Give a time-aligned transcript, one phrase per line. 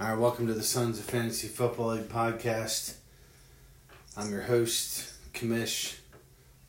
[0.00, 2.94] All right, welcome to the Sons of Fantasy Football League podcast.
[4.16, 5.98] I'm your host, Kamish,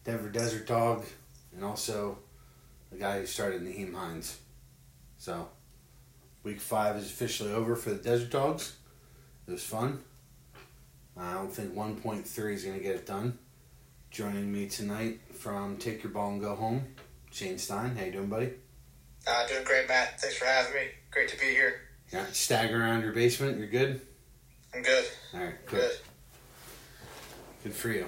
[0.03, 1.05] Denver Desert Dog,
[1.55, 2.17] and also
[2.91, 4.37] the guy who started Nyheim Hines.
[5.17, 5.47] So,
[6.43, 8.75] week five is officially over for the Desert Dogs.
[9.47, 10.03] It was fun.
[11.15, 13.39] I don't think 1.3 is going to get it done.
[14.09, 16.83] Joining me tonight from Take Your Ball and Go Home,
[17.31, 17.95] Shane Stein.
[17.95, 18.51] How you doing, buddy?
[19.25, 20.19] Uh, doing great, Matt.
[20.19, 20.87] Thanks for having me.
[21.11, 21.90] Great to be here.
[22.11, 23.57] Yeah, stagger around your basement.
[23.57, 24.01] You're good.
[24.75, 25.05] I'm good.
[25.33, 25.79] All right, good.
[25.79, 25.97] Good.
[27.63, 28.07] Good for you.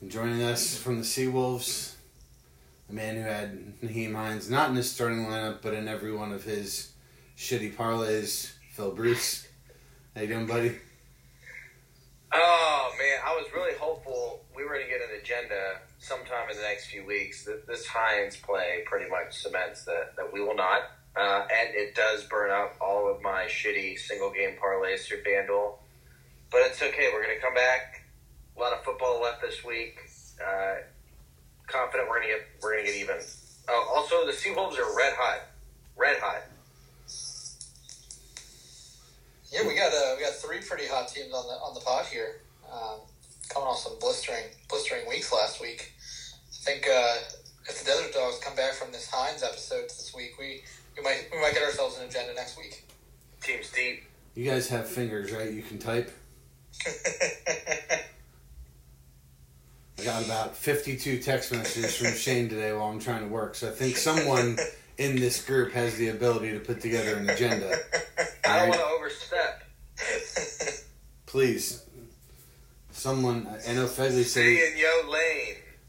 [0.00, 1.94] And joining us from the Seawolves,
[2.88, 6.32] a man who had Nyheim Hines not in his starting lineup, but in every one
[6.32, 6.92] of his
[7.36, 9.48] shitty parlays, Phil Bruce.
[10.14, 10.76] How you doing, buddy?
[12.32, 16.56] Oh man, I was really hopeful we were going to get an agenda sometime in
[16.56, 17.44] the next few weeks.
[17.44, 20.82] That this Hines play pretty much cements that, that we will not,
[21.16, 25.74] uh, and it does burn up all of my shitty single game parlays through FanDuel.
[26.50, 27.10] But it's okay.
[27.12, 28.04] We're going to come back.
[28.56, 29.98] A lot of football left this week.
[30.40, 30.76] Uh,
[31.66, 33.16] confident we're going to get we're going to get even.
[33.68, 35.40] Oh, also, the Seawolves are red hot,
[35.96, 36.42] red hot.
[39.50, 42.06] Yeah, we got uh, we got three pretty hot teams on the on the pod
[42.06, 42.40] here.
[42.72, 43.00] Um,
[43.48, 45.92] coming off some blistering blistering weeks last week.
[46.62, 47.16] I think uh,
[47.68, 50.62] if the Desert Dogs come back from this Hines episode this week, we,
[50.96, 52.84] we might we might get ourselves an agenda next week.
[53.42, 54.04] Team's deep.
[54.34, 55.50] You guys have fingers, right?
[55.50, 56.10] You can type.
[59.98, 63.68] I got about 52 text messages from Shane today while I'm trying to work, so
[63.68, 64.56] I think someone
[64.98, 67.76] in this group has the ability to put together an agenda.
[68.18, 68.68] I don't All right.
[68.68, 69.62] want to overstep.
[71.26, 71.84] Please,
[72.90, 73.46] someone.
[73.68, 74.91] I know Fegley said City he, Yo Lane.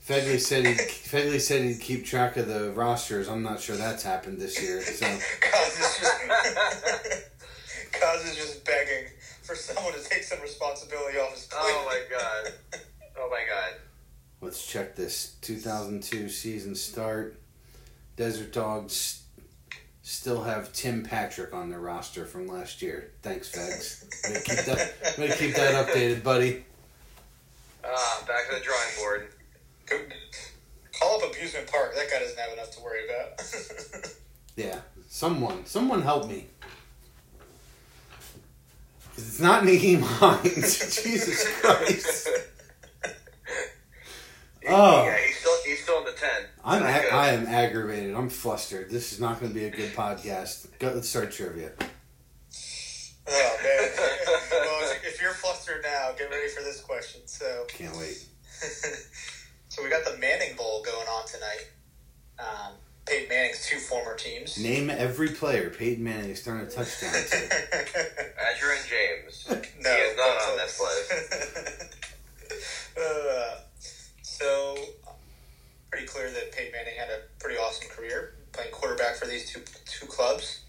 [0.08, 3.30] Fegley said he Fegley said he'd keep track of the rosters.
[3.30, 4.82] I'm not sure that's happened this year.
[4.82, 7.32] So Cause is just
[7.94, 9.06] Cause is just begging
[9.44, 11.62] for someone to take some responsibility off his plate.
[11.62, 12.54] Oh my god.
[13.18, 13.80] Oh my god.
[14.42, 17.40] let's check this 2002 season start.
[18.18, 19.24] Desert Dogs
[20.02, 23.12] still have Tim Patrick on their roster from last year.
[23.22, 24.04] Thanks, Fegs.
[24.26, 26.66] I'm gonna keep that, I'm gonna keep that updated, buddy.
[27.86, 29.30] Ah, back to the drawing board.
[29.86, 30.00] Go-
[31.00, 31.96] Call up Abusement Park.
[31.96, 33.42] That guy doesn't have enough to worry about.
[34.56, 36.46] Yeah, someone, someone help me.
[39.16, 40.78] 'Cause it's not Nyheim Hines.
[41.04, 42.30] Jesus Christ.
[44.70, 45.04] Oh.
[45.06, 46.46] Yeah, he's still he's still in the ten.
[46.64, 48.14] I'm ag- I am aggravated.
[48.16, 48.92] I'm flustered.
[48.92, 50.68] This is not going to be a good podcast.
[50.78, 51.72] Go, let's start trivia.
[51.80, 53.90] oh man.
[54.52, 57.22] well, if- if you're flustered now, get ready for this question.
[57.26, 58.24] So, Can't wait.
[59.74, 61.66] So we got the Manning Bowl going on tonight.
[62.38, 62.74] Um,
[63.08, 64.60] Peyton Manning's two former teams.
[64.60, 67.18] Name every player Peyton Manning is throwing a touchdown to.
[68.38, 69.48] Edgerrin James.
[69.50, 69.56] no,
[69.96, 71.96] he is not on that list.
[73.02, 73.56] uh,
[74.22, 74.78] so,
[75.90, 79.62] pretty clear that Peyton Manning had a pretty awesome career playing quarterback for these two
[79.88, 80.66] two clubs.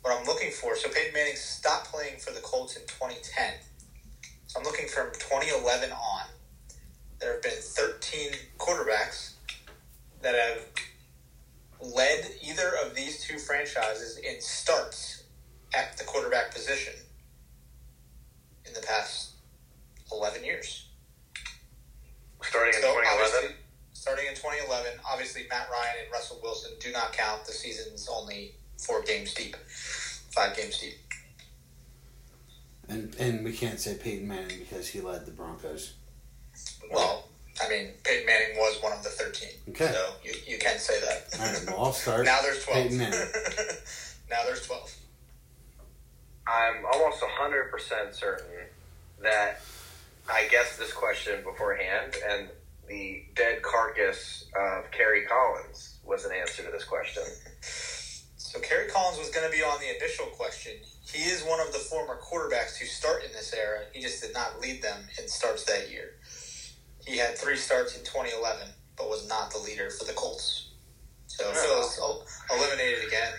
[0.00, 3.52] What I'm looking for, so Peyton Manning stopped playing for the Colts in 2010.
[4.46, 6.22] So I'm looking from 2011 on.
[7.20, 9.34] There have been 13 quarterbacks
[10.22, 10.66] that have
[11.94, 15.24] led either of these two franchises in starts
[15.74, 16.94] at the quarterback position
[18.66, 19.32] in the past
[20.12, 20.86] 11 years.
[22.42, 23.06] Starting in So, 2011.
[23.12, 23.56] obviously,
[23.92, 27.44] starting in 2011, obviously Matt Ryan and Russell Wilson do not count.
[27.44, 29.56] The season's only four games deep,
[30.34, 30.94] five games deep.
[32.88, 35.94] And and we can't say Peyton Manning because he led the Broncos.
[36.92, 37.24] Well,
[37.62, 39.48] I mean, Peyton Manning was one of the 13.
[39.70, 39.92] Okay.
[39.92, 41.38] So you, you can say that.
[41.38, 42.24] All right, well, I'll start.
[42.24, 42.82] now there's 12.
[42.82, 43.18] Peyton Manning.
[44.30, 44.96] now there's 12.
[46.46, 48.46] I'm almost 100% certain
[49.22, 49.60] that
[50.28, 52.48] I guessed this question beforehand, and
[52.88, 57.22] the dead carcass of Kerry Collins was an answer to this question.
[58.36, 60.72] So Kerry Collins was going to be on the initial question.
[61.12, 63.80] He is one of the former quarterbacks to start in this era.
[63.92, 66.14] He just did not lead them in starts that year.
[67.06, 70.68] He had three starts in 2011, but was not the leader for the Colts.
[71.26, 71.52] So Oh.
[71.52, 73.32] Phil is eliminated again.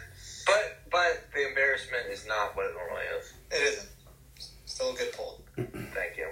[0.45, 3.33] But but the embarrassment is not what it normally is.
[3.51, 3.89] It isn't.
[4.65, 5.41] Still a good pull.
[5.55, 6.27] Thank you.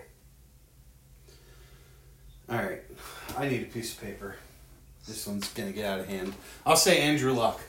[2.49, 2.81] All right,
[3.37, 4.35] I need a piece of paper.
[5.07, 6.33] This one's gonna get out of hand.
[6.65, 7.61] I'll say Andrew Luck.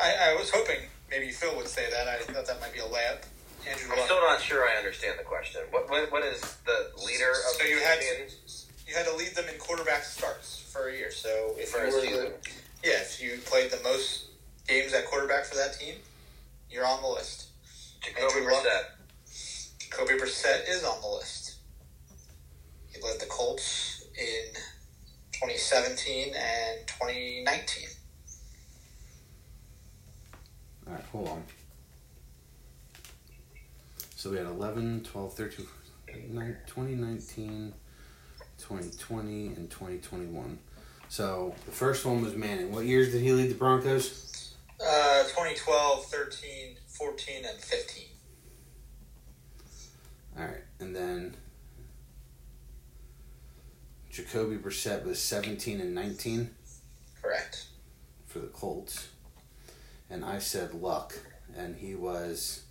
[0.00, 0.80] I, I was hoping
[1.10, 2.08] maybe Phil would say that.
[2.08, 3.22] I thought that might be a layup.
[3.68, 4.06] Andrew I'm Luck.
[4.06, 5.60] still not sure I understand the question.
[5.70, 9.14] What what, what is the leader of So the you had champions you had to
[9.16, 11.10] lead them in quarterback starts for a year.
[11.10, 12.32] So if for you a were season?
[12.82, 14.26] yeah, if you played the most
[14.68, 15.94] games at quarterback for that team,
[16.70, 17.48] you're on the list.
[18.00, 18.84] Jacoby Brissett.
[19.90, 21.56] Kobe Brissett is on the list.
[22.92, 24.54] He led the Colts in
[25.32, 27.88] 2017 and 2019.
[30.86, 31.44] All right, hold on.
[34.16, 35.66] So we had 11, 12, 13,
[36.30, 37.72] 9, 2019,
[38.68, 40.58] 2020, and 2021.
[41.08, 42.72] So the first one was Manning.
[42.72, 44.54] What years did he lead the Broncos?
[44.80, 48.04] Uh, 2012, 13, 14, and 15.
[50.38, 51.36] All right, and then
[54.10, 56.50] Jacoby Brissett was 17 and 19
[57.22, 57.66] Correct.
[58.26, 59.08] for the Colts.
[60.08, 61.14] And I said Luck,
[61.56, 62.62] and he was.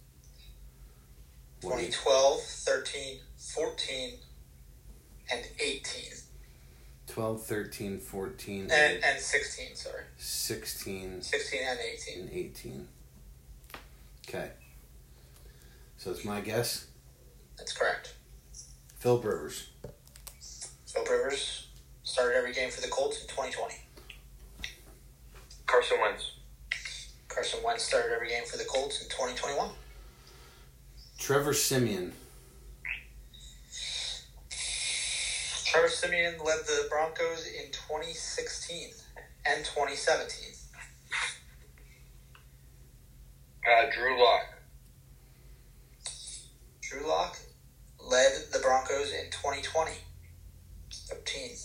[1.62, 4.14] what, 2012, 13, 14,
[5.32, 6.04] and 18.
[7.08, 10.04] 12, 13, 14, And, and and 16, sorry.
[10.18, 12.20] 16, 16 and 18.
[12.22, 12.88] and 18.
[14.28, 14.50] Okay.
[15.98, 16.88] So it's my guess.
[17.58, 18.16] That's correct.
[18.98, 19.68] Phil Rivers.
[20.88, 21.68] Philip Rivers
[22.04, 23.76] started every game for the Colts in 2020.
[25.66, 26.32] Carson Wentz.
[27.28, 29.70] Carson Wentz started every game for the Colts in 2021.
[31.18, 32.14] Trevor Siemian.
[35.74, 38.92] Trevor Siemian led the Broncos in 2016
[39.44, 40.54] and 2017.
[43.66, 44.46] Uh, Drew Lock.
[46.84, 47.40] Drew Lock
[48.00, 49.94] led the Broncos in 2020.
[51.10, 51.58] 13.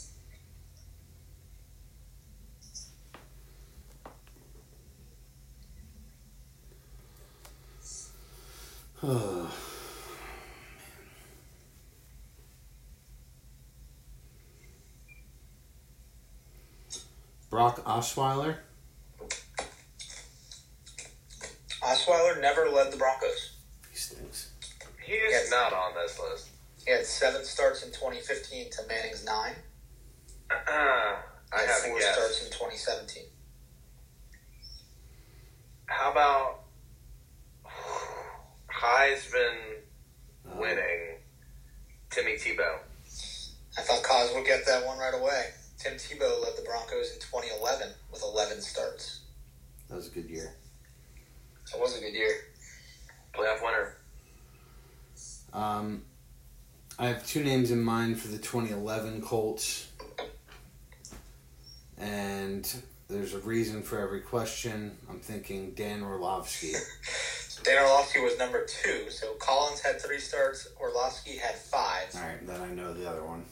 [9.01, 9.68] Oh.
[17.51, 18.57] Brock Osweiler.
[21.83, 23.53] Osweiler never led the Broncos.
[23.91, 24.51] He stinks.
[25.05, 25.51] He is Yes.
[25.51, 26.49] not on this list.
[26.85, 29.57] He had seven starts in 2015 to Manning's nine.
[30.51, 31.17] Uh, I
[31.63, 32.15] and have four guess.
[32.15, 33.25] starts in 2017.
[35.87, 36.61] How about
[38.71, 39.57] Heisman
[40.51, 41.17] Uh, winning
[42.11, 42.79] Timmy Tebow?
[43.79, 45.55] I thought Cos would get that one right away.
[45.79, 49.21] Tim Tebow led the Broncos in 2011 with 11 starts.
[49.89, 50.53] That was a good year.
[51.73, 52.33] That was a good year.
[53.33, 53.97] Playoff winner.
[55.53, 56.03] Um,
[56.99, 59.89] I have two names in mind for the 2011 Colts.
[61.97, 64.97] And there's a reason for every question.
[65.09, 66.73] I'm thinking Dan Orlovsky.
[67.65, 72.15] Dan Orlovsky was number two, so Collins had three starts, Orlovsky had five.
[72.15, 73.45] All right, then I know the other one.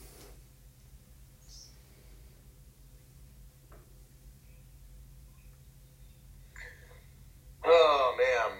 [7.68, 8.58] Oh man.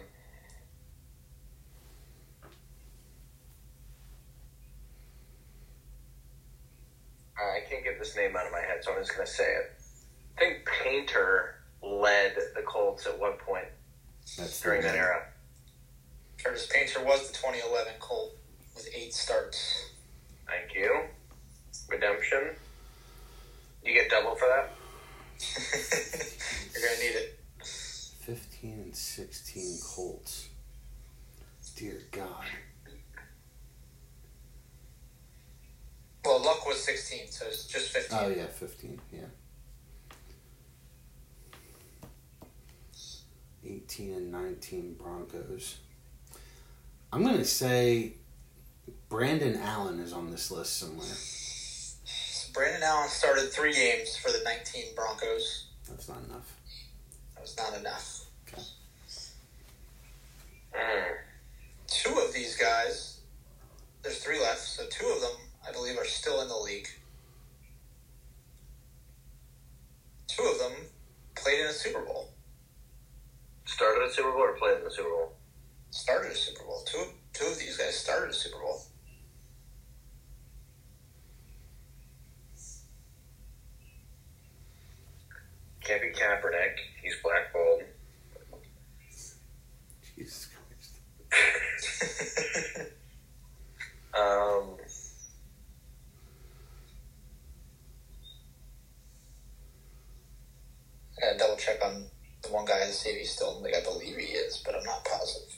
[7.39, 9.73] I can't get this name out of my head, so I'm just gonna say it.
[10.37, 13.67] I think Painter led the Colts at one point
[14.37, 15.23] That's during that era.
[16.43, 18.37] Curtis Painter was the 2011 Colt
[18.75, 19.91] with eight starts.
[20.47, 21.03] Thank you.
[21.89, 22.51] Redemption.
[23.85, 24.73] You get double for that?
[26.73, 27.39] You're gonna need it.
[27.61, 30.49] 15 and 16 Colts.
[31.77, 32.45] Dear God.
[36.27, 38.19] Well, Luck was 16, so it's just 15.
[38.21, 39.21] Oh, yeah, 15, yeah.
[43.65, 45.79] 18 and 19 Broncos.
[47.13, 48.15] I'm going to say
[49.09, 51.07] Brandon Allen is on this list somewhere.
[51.07, 55.69] So Brandon Allen started three games for the 19 Broncos.
[55.89, 56.57] That's not enough.
[57.35, 58.25] That was not enough.
[60.75, 61.05] Mm.
[61.87, 63.21] Two of these guys,
[64.03, 66.89] there's three left, so two of them, I believe, are still in the league.
[70.29, 70.73] Two of them
[71.35, 72.31] played in a Super Bowl,
[73.65, 75.33] Started a Super Bowl or played in the Super Bowl?
[75.91, 76.83] started a Super Bowl.
[76.87, 78.83] Two, two of these guys started a Super Bowl.
[85.83, 86.75] Can't be Kaepernick.
[87.03, 87.83] He's blackballed.
[90.17, 90.99] Jesus Christ.
[94.17, 94.77] Um,
[101.19, 102.05] I gotta double check on
[102.43, 103.75] the one guy to see if he's still in the league.
[103.77, 105.55] I believe he is, but I'm not positive.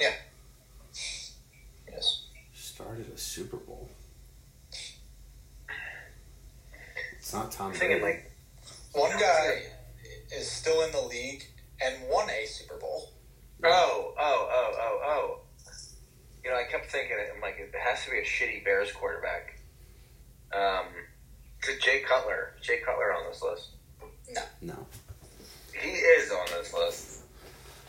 [0.00, 0.12] Yeah.
[1.90, 2.22] Yes.
[2.54, 3.88] started a Super Bowl.
[7.30, 8.22] It's not Tom I'm thinking Brady.
[8.24, 8.32] like
[8.92, 9.62] One guy
[10.36, 11.44] is still in the league
[11.80, 13.12] and won a Super Bowl.
[13.62, 15.40] oh oh oh oh oh.
[16.42, 17.30] You know, I kept thinking it.
[17.32, 19.60] I'm like, it has to be a shitty Bears quarterback.
[20.52, 20.86] Um,
[21.68, 22.54] is Jay Cutler?
[22.60, 23.68] Jay Cutler on this list?
[24.32, 24.42] No.
[24.60, 24.86] No.
[25.80, 27.20] He is on this list.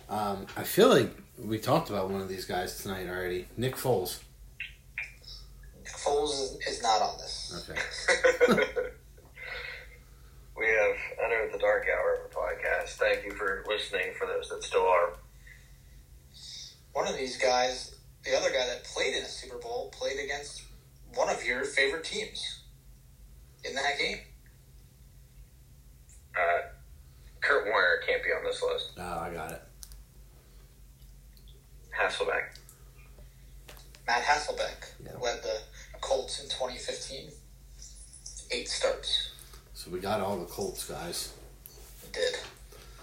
[0.08, 1.10] Um, I feel like
[1.44, 3.48] we talked about one of these guys tonight already.
[3.58, 4.20] Nick Foles.
[5.80, 7.68] Nick Foles is, is not on this.
[8.48, 8.62] Okay.
[10.62, 10.96] we have
[11.26, 12.90] entered the dark hour of the podcast.
[12.98, 14.14] Thank you for listening.
[14.18, 15.14] For those that still are,
[16.94, 20.64] One of these guys, the other guy that played in a Super Bowl, played against
[21.16, 22.64] one of your favorite teams
[23.64, 24.18] in that game.
[26.36, 26.68] uh,
[27.42, 28.92] Kurt Warner can't be on this list.
[28.98, 29.62] Oh, I got it.
[31.98, 32.58] Hasselbeck.
[34.08, 35.18] Matt Hasselbeck Yeah.
[35.20, 35.62] led the
[36.02, 37.32] Colts in 2015.
[38.52, 39.30] Eight starts.
[39.74, 41.30] So we got all the Colts guys.
[42.04, 42.36] We did.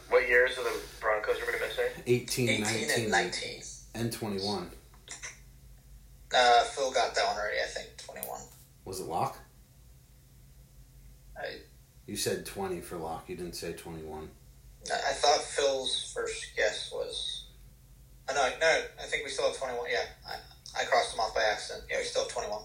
[0.08, 2.02] What years are the Broncos were missing?
[2.06, 3.62] 18, 18 19, and 19.
[3.94, 4.70] and 21.
[6.34, 7.88] Uh, Phil got that one already, I think.
[7.98, 8.40] 21.
[8.84, 9.38] Was it Lock?
[11.36, 11.56] I,
[12.06, 13.28] You said 20 for Lock.
[13.28, 14.28] You didn't say 21.
[14.90, 17.46] I I thought Phil's first guess was.
[18.30, 19.86] Oh, no, no, I think we still have 21.
[19.90, 21.84] Yeah, I, I crossed them off by accident.
[21.90, 22.62] Yeah, we still have 21.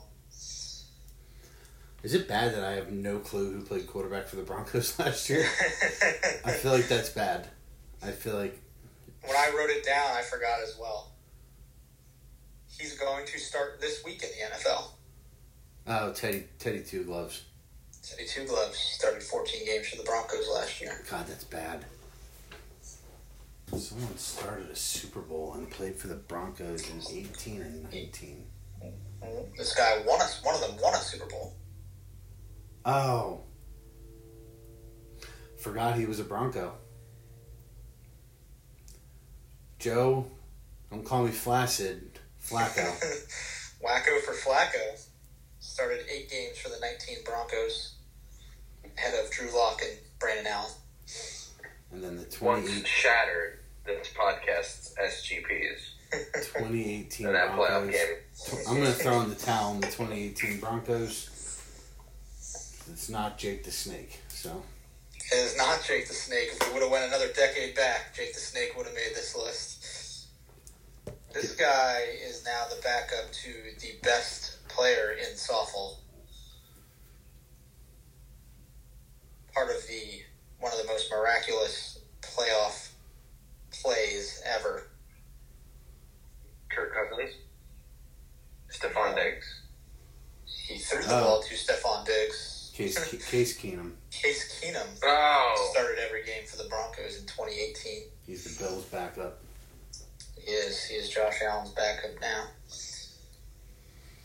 [2.04, 5.30] Is it bad that I have no clue who played quarterback for the Broncos last
[5.30, 5.44] year?
[6.46, 7.48] I feel like that's bad.
[8.02, 8.60] I feel like
[9.26, 11.12] when I wrote it down, I forgot as well.
[12.68, 14.84] He's going to start this week in the NFL.
[15.88, 17.44] oh Teddy Teddy Two Gloves.
[18.02, 21.06] Teddy Two Gloves started 14 games for the Broncos last year.
[21.10, 21.86] God, that's bad.
[23.78, 28.44] Someone started a Super Bowl and played for the Broncos in 18 and 19.
[29.58, 31.54] This guy won a, one of them won a Super Bowl.
[32.86, 33.42] Oh.
[35.58, 36.74] Forgot he was a Bronco.
[39.80, 40.26] Joe,
[40.92, 42.20] don't call me flaccid.
[42.42, 42.84] Flacco.
[43.84, 45.02] Wacko for Flacco.
[45.60, 47.96] Started eight games for the 19 Broncos,
[48.96, 50.72] head of Drew Lock and Brandon Allen.
[51.92, 55.80] And then the Once 28, shattered this podcast's SGPs
[56.36, 57.96] 2018 in that playoff Broncos.
[57.96, 58.60] game.
[58.68, 61.30] I'm going to throw in the towel on the 2018 Broncos.
[62.92, 64.20] It's not Jake the Snake.
[64.30, 64.64] So,
[65.32, 66.50] It is not Jake the Snake.
[66.52, 69.36] If we would have went another decade back, Jake the Snake would have made this
[69.36, 70.28] list.
[71.34, 75.96] This guy is now the backup to the best player in softball.
[79.54, 80.22] Part of the
[80.60, 82.90] one of the most miraculous playoff
[83.72, 84.90] plays ever.
[86.70, 87.36] Kirk Cousins,
[88.72, 89.62] Stefon Diggs.
[90.46, 91.24] He threw the Oh.
[91.24, 92.53] ball to Stefon Diggs.
[92.74, 92.98] Case,
[93.30, 93.92] Case Keenum.
[94.10, 98.04] Case Keenum Oh, started every game for the Broncos in 2018.
[98.26, 99.40] He's the Bills' backup.
[100.40, 100.84] He is.
[100.86, 102.46] He is Josh Allen's backup now.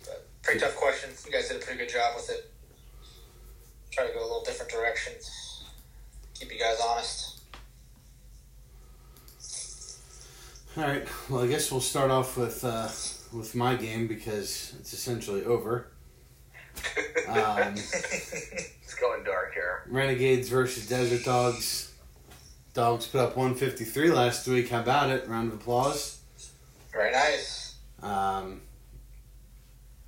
[0.04, 1.10] But pretty tough question.
[1.26, 2.50] You guys did a pretty good job with it.
[3.90, 5.12] Try to go a little different direction.
[6.34, 7.40] Keep you guys honest.
[10.76, 11.06] All right.
[11.28, 12.88] Well, I guess we'll start off with uh,
[13.36, 15.88] with my game because it's essentially over.
[17.28, 19.84] Um, it's going dark here.
[19.88, 21.92] Renegades versus Desert Dogs.
[22.74, 24.70] Dogs put up 153 last week.
[24.70, 25.28] How about it?
[25.28, 26.20] Round of applause.
[26.92, 27.76] Very nice.
[28.02, 28.60] Um,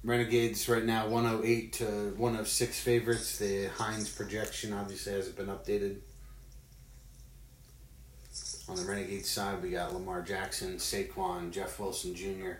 [0.03, 1.85] Renegades right now 108 to
[2.17, 3.39] 106 favorites.
[3.39, 5.97] The Hines projection obviously hasn't been updated.
[8.69, 12.53] On the Renegades side, we got Lamar Jackson, Saquon, Jeff Wilson Jr.,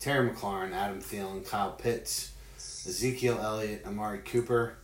[0.00, 2.32] Terry McLaurin, Adam Thielen, Kyle Pitts,
[2.86, 4.76] Ezekiel Elliott, Amari Cooper.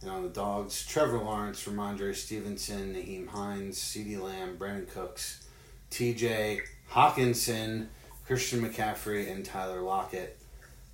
[0.00, 5.46] And on the Dogs, Trevor Lawrence, Rhamondre Stevenson, Nyheim Hines, CeeDee Lamb, Brandin Cooks,
[5.90, 6.60] TJ
[6.90, 7.86] Hockenson,
[8.26, 10.38] Christian McCaffrey, and Tyler Lockett.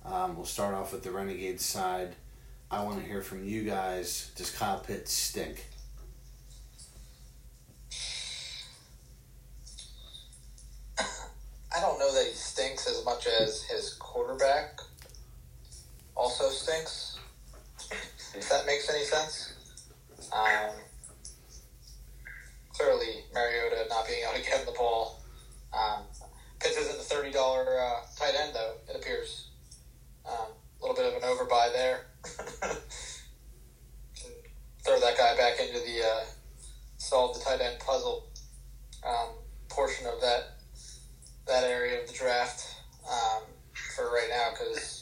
[0.05, 2.15] Um, we'll start off with the Renegades side.
[2.69, 4.31] I want to hear from you guys.
[4.35, 5.65] Does Kyle Pitts stink?
[10.99, 14.79] I don't know that he stinks as much as his quarterback
[16.15, 17.19] also stinks.
[18.35, 19.53] If that makes any sense.
[20.31, 20.71] Um,
[22.69, 25.21] clearly, Mariota not being able to get the ball.
[25.73, 26.03] Um,
[26.59, 28.75] Pitts isn't the thirty dollar uh, tight end though.
[28.87, 29.47] It appears
[30.25, 32.05] um, a little bit of an overbuy there.
[34.85, 36.23] Throw that guy back into the uh,
[36.97, 38.29] solve the tight end puzzle
[39.07, 39.29] um,
[39.69, 40.57] portion of that
[41.47, 42.75] that area of the draft
[43.09, 43.41] um,
[43.95, 45.00] for right now because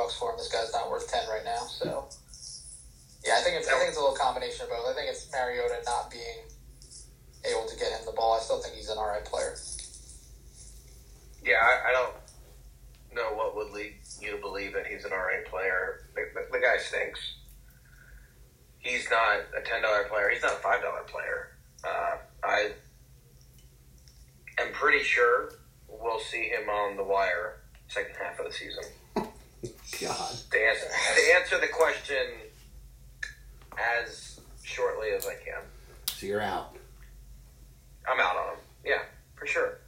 [0.00, 0.38] bucks for him.
[0.38, 1.68] This guy's not worth ten right now.
[1.68, 2.08] So
[3.24, 4.88] yeah, I think it's I think it's a little combination of both.
[4.88, 6.48] I think it's Mariota not being
[7.44, 8.36] able to get him the ball.
[8.36, 9.56] I still think he's an all right player.
[11.44, 12.16] Yeah, I, I don't
[13.14, 16.08] know what would lead you to believe that he's an all right player.
[16.14, 17.20] The, the, the guy stinks.
[18.78, 20.30] He's not a ten dollar player.
[20.32, 21.56] He's not a five dollar player.
[21.84, 22.72] Uh, I
[24.58, 25.52] am pretty sure
[25.88, 28.84] we'll see him on the wire second half of the season.
[30.00, 30.34] God.
[30.50, 32.16] To answer, to answer the question
[34.04, 35.62] as shortly as I can,
[36.06, 36.76] So you're out.
[38.10, 38.58] I'm out on him.
[38.84, 39.02] Yeah,
[39.36, 39.78] for sure.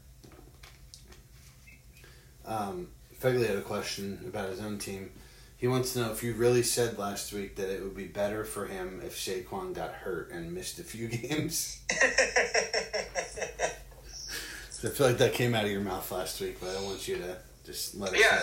[2.44, 2.88] Um,
[3.20, 5.10] Fegley had a question about his own team.
[5.56, 8.44] He wants to know if you really said last week that it would be better
[8.44, 11.80] for him if Saquon got hurt and missed a few games.
[14.84, 17.16] I feel like that came out of your mouth last week, but I want you
[17.18, 18.18] to just let it.
[18.20, 18.42] Yeah.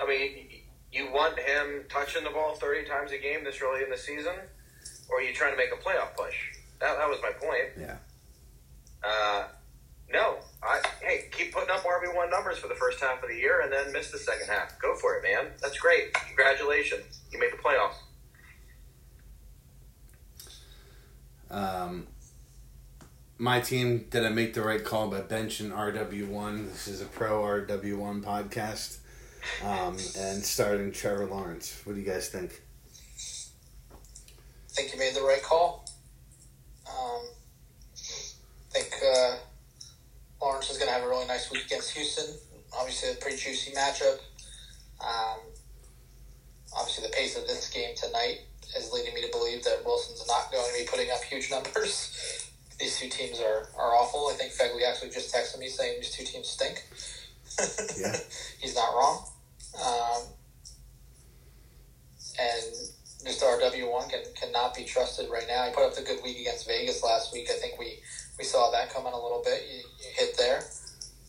[0.00, 0.48] I mean,
[0.92, 4.34] you want him touching the ball 30 times a game this early in the season,
[5.08, 6.36] or are you trying to make a playoff push?
[6.80, 7.70] That, that was my point.
[7.80, 7.96] Yeah.
[9.02, 9.44] Uh,
[10.12, 10.36] no.
[10.62, 13.72] I, hey, keep putting up RB1 numbers for the first half of the year and
[13.72, 14.78] then miss the second half.
[14.78, 15.52] Go for it, man.
[15.60, 16.12] That's great.
[16.14, 17.20] Congratulations.
[17.32, 17.94] You made the playoffs.
[21.50, 22.06] Um,
[23.38, 26.68] my team, did I make the right call by benching RW1?
[26.68, 28.98] This is a pro RW1 podcast.
[29.64, 31.80] Um, and starting Trevor Lawrence.
[31.84, 32.60] What do you guys think?
[33.92, 35.84] I think you made the right call.
[36.88, 37.26] Um,
[38.74, 39.36] I think uh,
[40.40, 42.34] Lawrence is going to have a really nice week against Houston.
[42.74, 44.18] Obviously, a pretty juicy matchup.
[45.00, 45.40] Um,
[46.76, 48.40] obviously, the pace of this game tonight
[48.76, 52.48] is leading me to believe that Wilson's not going to be putting up huge numbers.
[52.80, 54.28] These two teams are, are awful.
[54.32, 56.82] I think Fegley actually just texted me saying these two teams stink.
[58.00, 58.16] Yeah.
[58.58, 59.28] He's not wrong.
[59.80, 60.22] Um,
[62.38, 62.62] and
[63.24, 63.44] Mr.
[63.44, 65.64] RW1 can, cannot be trusted right now.
[65.64, 67.48] He put up the good week against Vegas last week.
[67.50, 67.98] I think we,
[68.38, 69.62] we saw that coming a little bit.
[69.70, 70.62] You, you hit there.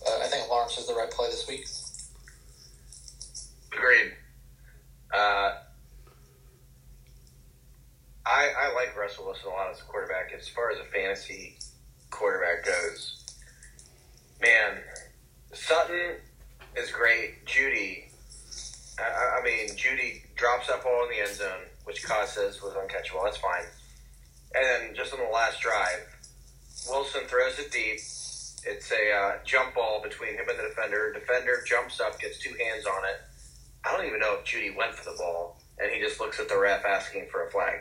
[0.03, 1.65] But I think Lawrence is the right play this week.
[3.71, 4.13] Agreed.
[5.13, 5.53] Uh,
[8.25, 10.33] I, I like Russell Wilson a lot as a quarterback.
[10.37, 11.57] As far as a fantasy
[12.09, 13.23] quarterback goes,
[14.41, 14.79] man,
[15.53, 16.15] Sutton
[16.75, 17.45] is great.
[17.45, 18.05] Jeudy,
[18.99, 22.73] I, I mean, Jeudy drops that ball in the end zone, which Kaz says was
[22.73, 23.23] uncatchable.
[23.23, 23.65] That's fine.
[24.55, 26.05] And then just on the last drive,
[26.89, 27.99] Wilson throws it deep.
[28.65, 31.11] It's a uh, jump ball between him and the defender.
[31.13, 33.21] Defender jumps up, gets two hands on it.
[33.85, 36.47] I don't even know if Jeudy went for the ball, and he just looks at
[36.47, 37.79] the ref asking for a flag.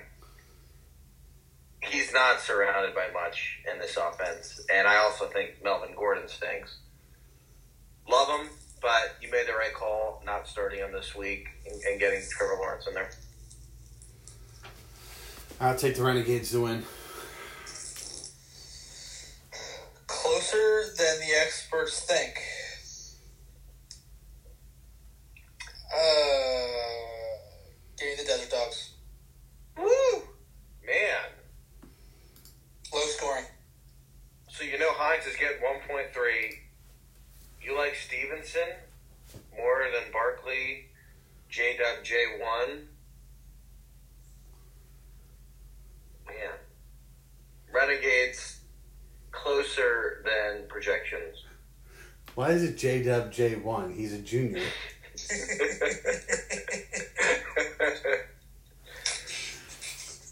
[1.81, 6.77] He's not surrounded by much in this offense, and I also think Melvin Gordon stinks.
[8.09, 8.49] Love him,
[8.83, 12.57] but you made the right call not starting him this week and, and getting Trevor
[12.59, 13.11] Lawrence in there.
[15.61, 16.83] I'll take the Renegades to win.
[20.09, 22.35] Closer than the experts think.
[25.95, 26.01] Uh,
[27.97, 28.95] give me the Desert Dogs.
[29.79, 30.23] Woo!
[30.85, 31.31] Man.
[32.93, 33.45] Low scoring.
[34.51, 36.62] So you know Hines is getting 1.3.
[37.63, 38.69] You like Stevenson
[39.57, 40.87] more than Barkley,
[41.49, 42.87] J J1?
[46.27, 46.59] Man.
[47.73, 48.61] Renegades
[49.31, 51.45] closer than projections.
[52.35, 53.95] Why is it J Dub J1?
[53.95, 54.63] He's a junior.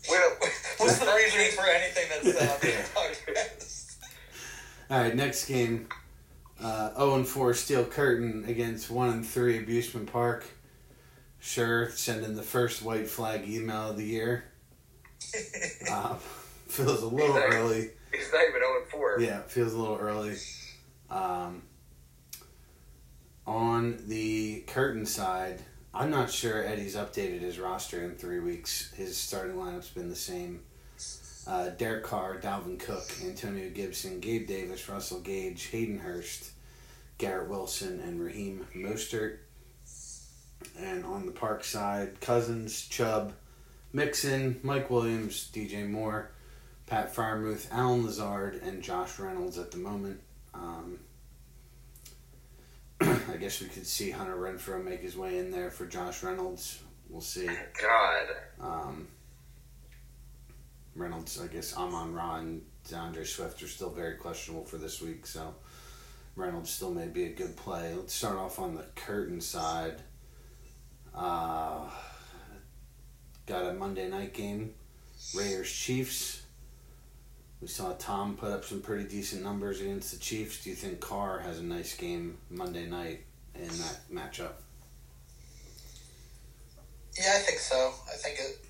[0.09, 0.37] well,
[0.79, 3.97] What's the reasoning for anything that's said on the podcast?
[4.91, 5.89] All right, next game.
[6.63, 10.45] Uh, 0 and 4 Steel Curtain against 1 and 3 Abusement Park.
[11.39, 14.45] Sure, sending the first white flag email of the year.
[15.91, 16.15] Uh,
[16.69, 17.91] feels a little He's like- early.
[18.13, 19.21] he's not even 0 and 4.
[19.21, 20.37] Yeah, feels a little early.
[21.11, 21.63] Um,
[23.47, 25.61] on the curtain side,
[25.93, 28.93] I'm not sure Eddie's updated his roster in three weeks.
[28.93, 30.61] His starting lineup's been the same.
[31.51, 36.53] Uh, Derek Carr, Dalvin Cook, Antonio Gibson, Gabe Davis, Russell Gage, Hayden Hurst,
[37.19, 39.39] Garrett Wilson, and Raheem Mostert.
[40.79, 43.33] And on the park side, Cousins, Chubb,
[43.93, 46.31] Mixon, Mike Williams, DJ Moore,
[46.87, 50.21] Pat Freiermuth, Allen Lazard, and Josh Reynolds at the moment.
[50.55, 51.01] Um,
[53.01, 56.81] I guess we could see Hunter Renfrow make his way in there for Josh Reynolds.
[57.09, 57.47] We'll see.
[57.47, 58.27] God.
[58.61, 59.09] Um,
[61.01, 65.27] Reynolds, I guess Amon Ra and DeAndre Swift are still very questionable for this week,
[65.27, 65.55] so
[66.37, 67.95] Reynolds still may be a good play.
[67.95, 70.03] Let's start off on the curtain side.
[71.15, 71.89] Uh,
[73.47, 74.75] got a Monday night game,
[75.35, 76.43] Raiders Chiefs.
[77.61, 80.65] We saw Tom put up some pretty decent numbers against the Chiefs.
[80.65, 84.53] Do you think Carr has a nice game Monday night in that matchup?
[87.19, 87.93] Yeah, I think so.
[88.07, 88.67] I think it.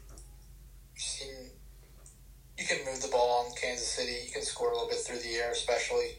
[0.97, 1.51] Seen,
[2.61, 4.17] you can move the ball on Kansas City.
[4.27, 6.19] You can score a little bit through the air, especially.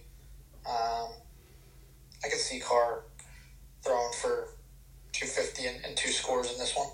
[0.65, 1.10] Um,
[2.25, 3.04] I can see Carr
[3.84, 4.56] throwing for
[5.13, 6.88] 250 and, and two scores in this one.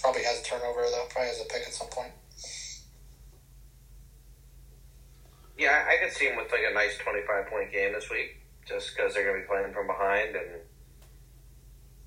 [0.00, 1.04] Probably has a turnover, though.
[1.10, 2.12] Probably has a pick at some point.
[5.58, 8.96] Yeah, I, could see him with like a nice 25 point game this week, just
[8.96, 10.62] because they're going to be playing from behind, and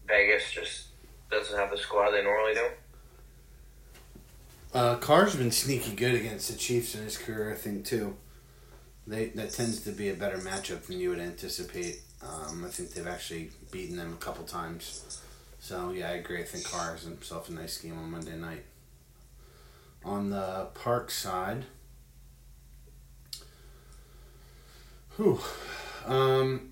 [0.08, 0.88] Vegas just
[1.30, 2.65] doesn't have the squad they normally do.
[4.74, 8.16] Uh, Carr's been sneaky good against the Chiefs in his career, I think too.
[9.06, 12.02] They that tends to be a better matchup than you would anticipate.
[12.22, 15.20] Um, I think they've actually beaten them a couple times.
[15.60, 16.40] So yeah, I agree.
[16.40, 18.64] I think Carr has himself a nice game on Monday night.
[20.06, 21.66] On the Park side,
[25.16, 25.40] whew,
[26.06, 26.72] um,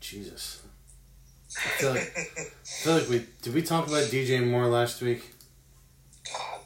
[0.00, 0.62] Jesus.
[1.56, 5.34] I feel like, I feel like we did we talk about DJ Moore last week.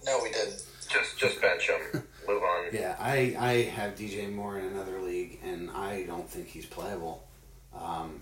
[0.05, 0.65] God, no, we didn't.
[0.89, 2.67] Just just bench him, move on.
[2.73, 7.27] Yeah, I, I have DJ Moore in another league, and I don't think he's playable.
[7.75, 8.21] Um,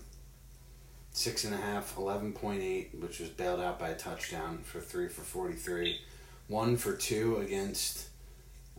[1.11, 5.21] six and a half, 11.8, which was bailed out by a touchdown for three for
[5.21, 5.99] 43.
[6.47, 8.07] One for two against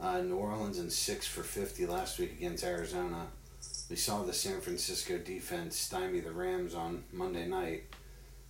[0.01, 3.27] uh, New Orleans, and six for 50 last week against Arizona.
[3.91, 7.85] We saw the San Francisco defense stymie the Rams on Monday night.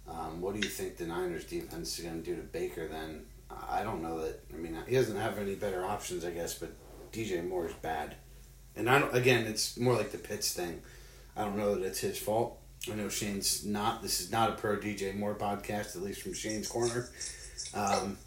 [0.09, 3.23] Um, what do you think the Niners defense is going to do to Baker then?
[3.71, 4.41] I don't know that.
[4.53, 6.71] I mean, he doesn't have any better options, I guess, but
[7.13, 8.17] DJ Moore is bad.
[8.77, 10.81] And I don't, again, it's more like the Pitts thing.
[11.37, 12.59] I don't know that it's his fault.
[12.91, 14.03] I know Shane's not.
[14.03, 17.09] This is not a pro DJ Moore podcast, at least from Shane's corner.
[17.75, 18.19] Um,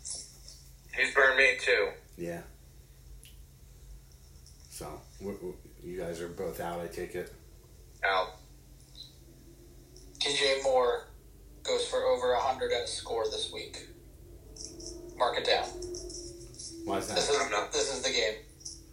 [0.96, 1.90] He's burned me too.
[2.18, 2.42] yeah.
[4.70, 4.88] So
[5.20, 6.80] w- w- you guys are both out.
[6.80, 7.34] I take it.
[8.04, 8.30] Out.
[10.20, 11.08] DJ Moore
[11.64, 13.88] goes for over 100 at a score this week.
[15.18, 15.66] Mark it down.
[16.86, 17.34] Why is This that?
[17.34, 17.72] is I'm not.
[17.72, 18.36] this is the game.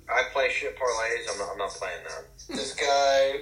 [0.09, 1.27] I play shit parlays.
[1.31, 1.49] I'm not.
[1.53, 2.25] I'm not playing that.
[2.53, 3.39] This guy,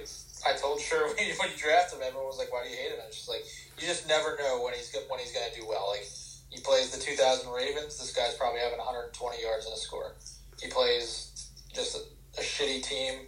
[0.47, 2.77] I told sure when you, when you drafted him, everyone was like, "Why do you
[2.77, 3.43] hate him?" And it's just like
[3.79, 5.89] you just never know when he's go- when he's going to do well.
[5.89, 6.05] Like
[6.49, 7.97] he plays the 2000 Ravens.
[7.99, 10.15] This guy's probably having 120 yards in a score.
[10.61, 12.01] He plays just a,
[12.39, 13.27] a shitty team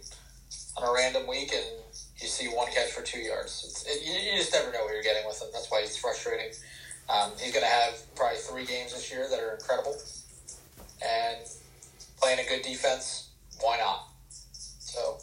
[0.78, 1.66] on a random week, and
[2.22, 3.64] you see one catch for two yards.
[3.68, 5.48] It's, it, you, you just never know what you're getting with him.
[5.52, 6.52] That's why he's frustrating.
[7.08, 9.96] Um, he's going to have probably three games this year that are incredible,
[11.02, 11.38] and
[12.20, 13.28] playing a good defense.
[13.60, 14.08] Why not?
[14.52, 15.18] So,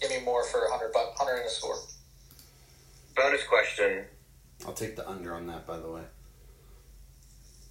[0.00, 1.78] give me more for 100 buck, 100 and a score.
[3.16, 4.04] Bonus question.
[4.66, 5.66] I'll take the under on that.
[5.66, 6.02] By the way.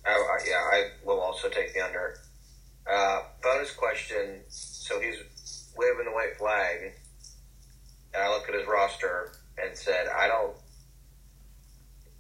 [0.05, 2.17] I, I, yeah, I will also take the under.
[2.91, 4.41] Uh, bonus question.
[4.47, 5.15] So he's
[5.77, 6.93] waving the white flag,
[8.13, 10.55] and I look at his roster and said, I don't.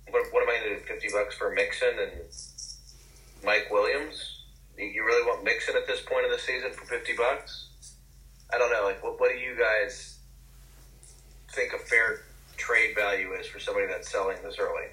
[0.09, 0.85] What, what am I going to do?
[0.85, 2.11] Fifty bucks for Mixon and
[3.43, 4.43] Mike Williams?
[4.77, 7.67] You, really want Mixon at this point in the season for fifty bucks?
[8.53, 8.83] I don't know.
[8.83, 10.19] Like, what, what do you guys
[11.51, 12.21] think a fair
[12.57, 14.87] trade value is for somebody that's selling this early?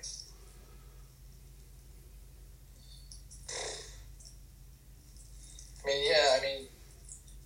[5.85, 6.69] I mean, yeah, I mean,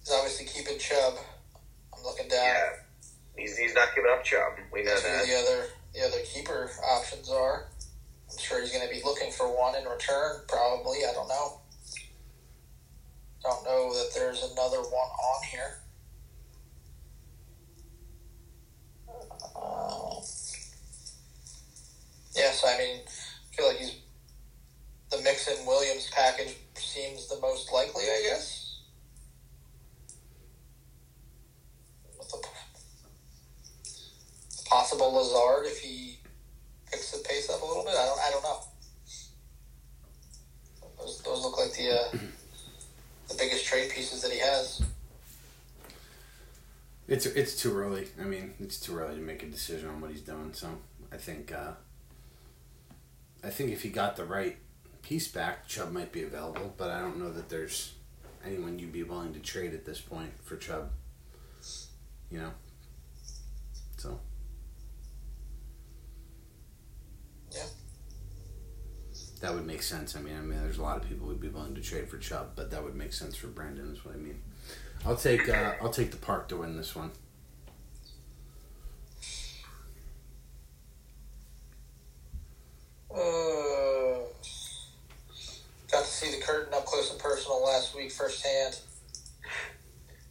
[0.00, 1.14] he's obviously keeping Chubb.
[1.96, 2.44] I'm looking down.
[2.44, 2.68] Yeah,
[3.36, 4.52] he's, he's not giving up Chubb.
[4.72, 5.26] We know That's that.
[5.26, 7.68] the other the other keeper options are.
[8.30, 10.40] I'm sure he's going to be looking for one in return.
[10.46, 11.60] Probably, I don't know.
[13.42, 15.78] Don't know that there's another one on here.
[19.56, 20.20] Uh,
[22.34, 23.96] yes, I mean, I feel like he's
[25.10, 28.80] the Mixon Williams package seems the most likely, I guess.
[32.18, 32.38] With the
[34.68, 36.18] possible Lazard if he
[36.90, 37.94] picks the pace up a little bit.
[37.94, 38.20] I don't.
[38.20, 38.58] I don't know.
[40.98, 42.18] Those, those look like the uh,
[43.28, 44.82] the biggest trade pieces that he has.
[47.08, 48.08] It's it's too early.
[48.20, 50.52] I mean, it's too early to make a decision on what he's doing.
[50.52, 50.68] So
[51.12, 51.72] I think uh,
[53.44, 54.56] I think if he got the right
[55.02, 56.74] piece back, Chubb might be available.
[56.76, 57.92] But I don't know that there's
[58.44, 60.90] anyone you'd be willing to trade at this point for Chubb.
[62.30, 62.50] You know.
[63.98, 64.18] So
[67.52, 67.62] Yeah.
[69.46, 70.16] That would make sense.
[70.16, 72.18] I mean, I mean, there's a lot of people who'd be willing to trade for
[72.18, 73.92] Chubb, but that would make sense for Brandon.
[73.92, 74.40] Is what I mean.
[75.04, 77.12] I'll take uh, I'll take the Park to win this one.
[83.14, 84.18] Uh,
[86.44, 88.80] curtain up close and personal last week firsthand.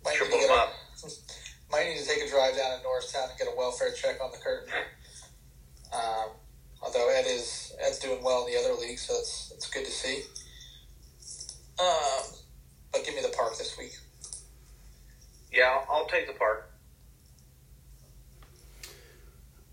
[0.04, 0.73] Might Triple need, to up.
[1.04, 1.08] a,
[1.71, 4.32] might need to take a drive down to Norristown and get a welfare check on
[4.32, 4.73] the curtain.
[5.93, 6.30] Um,
[6.86, 9.91] although Ed is Ed's doing well in the other league, so that's that's good to
[9.91, 10.24] see.
[11.80, 12.24] Um,
[12.93, 13.98] but give me the park this week.
[15.52, 16.71] Yeah, I'll, I'll take the park.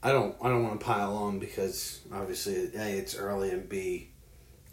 [0.03, 4.11] I don't I don't want to pile on because obviously a it's early and b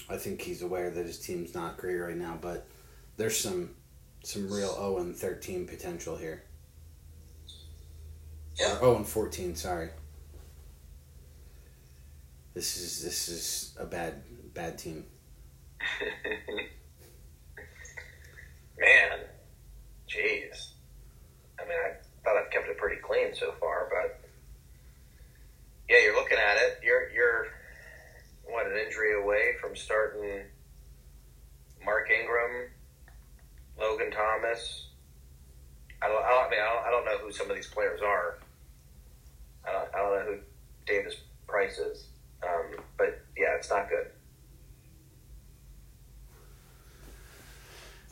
[0.10, 2.68] I think he's aware that his team's not great right now, but
[3.18, 3.72] there's some
[4.24, 6.44] some real 0 and 13 potential here.
[8.60, 8.76] Yeah.
[8.78, 9.90] Or 0 and 14, sorry.
[12.54, 15.06] This is this is a bad bad team.
[18.80, 19.20] Man,
[20.10, 20.70] jeez.
[21.60, 24.20] I mean, I thought I've kept it pretty clean so far, but
[25.90, 26.80] yeah, you're looking at it.
[26.84, 27.48] You're you're
[28.46, 30.42] what an injury away from starting
[31.86, 32.70] Mark Ingram,
[33.80, 34.88] Logan Thomas.
[36.02, 36.24] I don't.
[36.24, 38.40] I, don't, I mean, I don't, I don't know who some of these players are.
[39.68, 39.90] I don't.
[39.94, 40.40] I don't know who
[40.88, 41.16] Davis
[41.48, 42.06] Price is.
[42.44, 44.08] Um, but yeah, it's not good.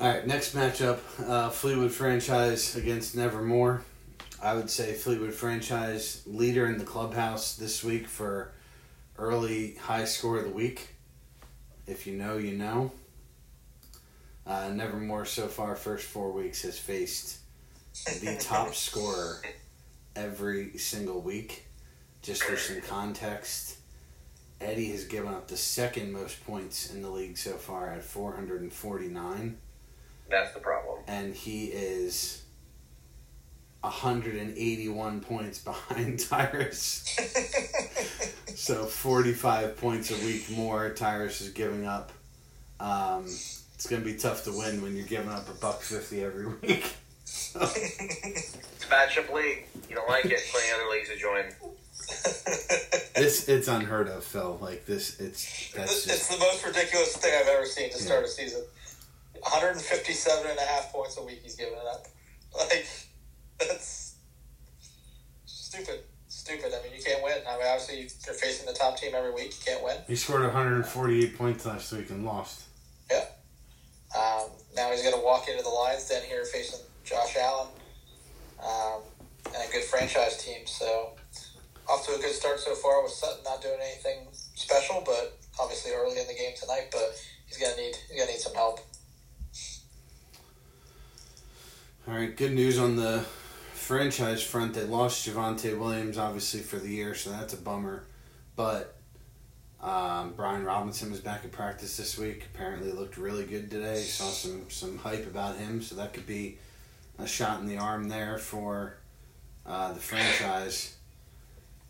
[0.08, 3.82] All right, next matchup uh, Fleetwood franchise against Nevermore.
[4.42, 8.54] I would say Fleetwood franchise leader in the clubhouse this week for
[9.18, 10.96] early high score of the week.
[11.88, 12.94] If you know, you know.
[14.46, 17.40] Uh, Nevermore so far, first four weeks, has faced
[18.22, 19.42] the top scorer
[20.16, 21.66] every single week.
[22.22, 23.76] Just for some context,
[24.62, 29.58] Eddie has given up the second most points in the league so far at 449
[30.30, 31.00] That's the problem.
[31.08, 32.42] and he is
[33.82, 37.04] 181 points behind Tyrus.
[38.56, 42.12] so 45 points a week more Tyrus is giving up.
[42.80, 46.24] Um, it's going to be tough to win when you're giving up a buck 50
[46.24, 46.96] every week.
[47.26, 49.66] So, It's a matchup league.
[49.90, 50.40] You don't like it.
[50.52, 51.46] Plenty other leagues to join.
[53.18, 54.58] it's it's unheard of, Phil.
[54.62, 58.24] Like this, it's that's It's, it's the most ridiculous thing I've ever seen to start
[58.24, 58.62] a season.
[59.52, 62.06] 157 and a half points a week he's giving it up.
[62.58, 62.88] Like,
[63.60, 64.16] that's
[65.46, 66.00] stupid.
[66.28, 66.74] Stupid.
[66.74, 67.38] I mean, you can't win.
[67.48, 69.54] I mean, obviously, you're facing the top team every week.
[69.60, 69.98] You can't win.
[70.08, 72.64] he scored 148 points last week and lost.
[73.12, 73.26] Yeah.
[74.18, 77.68] Um, now he's going to walk into the Lions den here facing Josh Allen
[78.64, 79.02] um,
[79.46, 80.66] and a good franchise team.
[80.66, 81.12] So,
[81.90, 85.92] off to a good start so far with Sutton not doing anything special, but obviously
[85.92, 86.88] early in the game tonight.
[86.92, 87.14] But
[87.46, 88.80] he's going to need he's going to need some help.
[92.08, 93.26] All right, good news on the
[93.74, 94.76] franchise front.
[94.76, 98.06] They lost Javonte Williams, obviously, for the year, so that's a bummer.
[98.56, 98.96] But
[99.82, 102.46] um, Brian Robinson was back in practice this week.
[102.56, 103.98] Apparently, looked really good today.
[103.98, 106.58] Saw some some hype about him, so that could be
[107.20, 108.96] a shot in the arm there for
[109.66, 110.96] uh, the franchise.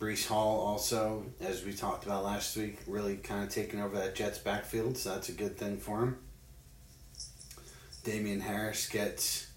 [0.00, 4.16] Breece Hall also, as we talked about last week, really kind of taking over that
[4.16, 6.18] Jets backfield, so that's a good thing for him.
[8.02, 9.47] Damien Harris gets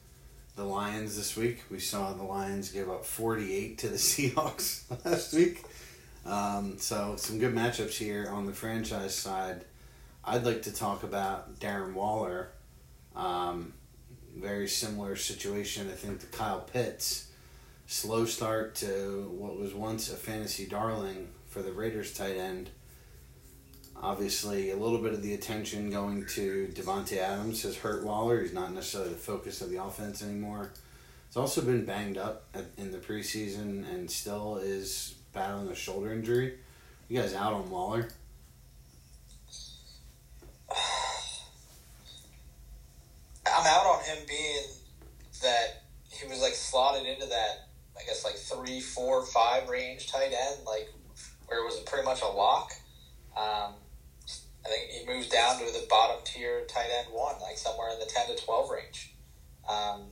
[0.56, 1.64] the Lions this week.
[1.70, 5.64] We saw the Lions give up 48 to the Seahawks last week.
[6.26, 9.66] Um, so, some good matchups here on the franchise side.
[10.24, 12.50] I'd like to talk about Darren Waller.
[13.16, 13.74] Um,
[14.38, 17.30] very similar situation, I think, to Kyle Pitts.
[17.88, 22.70] Slow start to what was once a fantasy darling for the Raiders tight end.
[24.02, 28.42] Obviously, a little bit of the attention going to Davante Adams has hurt Waller.
[28.42, 30.72] He's not necessarily the focus of the offense anymore.
[31.28, 32.46] He's also been banged up
[32.78, 36.58] in the preseason and still is battling a shoulder injury.
[37.10, 38.10] You guys out on Waller?
[43.46, 44.64] I'm out on him being
[45.44, 50.32] that he was like slotted into that, I guess like three, four, five range tight
[50.34, 50.90] end, like
[51.46, 52.72] where it was pretty much a lock.
[53.38, 53.74] Um,
[54.66, 58.00] I think he moves down to the bottom tier tight end one, like somewhere in
[58.00, 59.14] the ten to twelve range.
[59.68, 60.12] Um,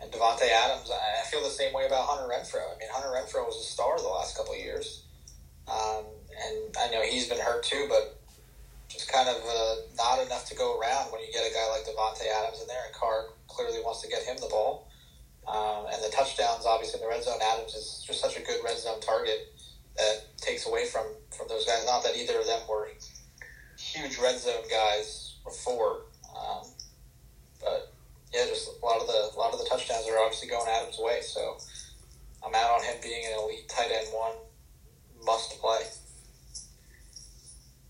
[0.00, 2.74] and Davante Adams, I feel the same way about Hunter Renfrow.
[2.74, 5.04] I mean, Hunter Renfrow was a star the last couple years,
[5.68, 8.20] um, and I know he's been hurt too, but
[8.88, 11.84] just kind of uh, not enough to go around when you get a guy like
[11.84, 14.88] Davante Adams in there, and Carr clearly wants to get him the ball.
[15.46, 18.64] Um, and the touchdowns, obviously, in the red zone, Adams is just such a good
[18.64, 19.52] red zone target
[19.96, 21.04] that takes away from,
[21.36, 21.84] from those guys.
[21.86, 22.88] Not that either of them were
[23.92, 26.02] huge red zone guys before,
[26.36, 26.66] um,
[27.60, 27.92] but
[28.32, 30.98] yeah, just a lot of the a lot of the touchdowns are obviously going Adams'
[30.98, 31.20] way.
[31.22, 31.58] So
[32.44, 34.32] I'm out on him being an elite tight end one
[35.24, 35.80] must play.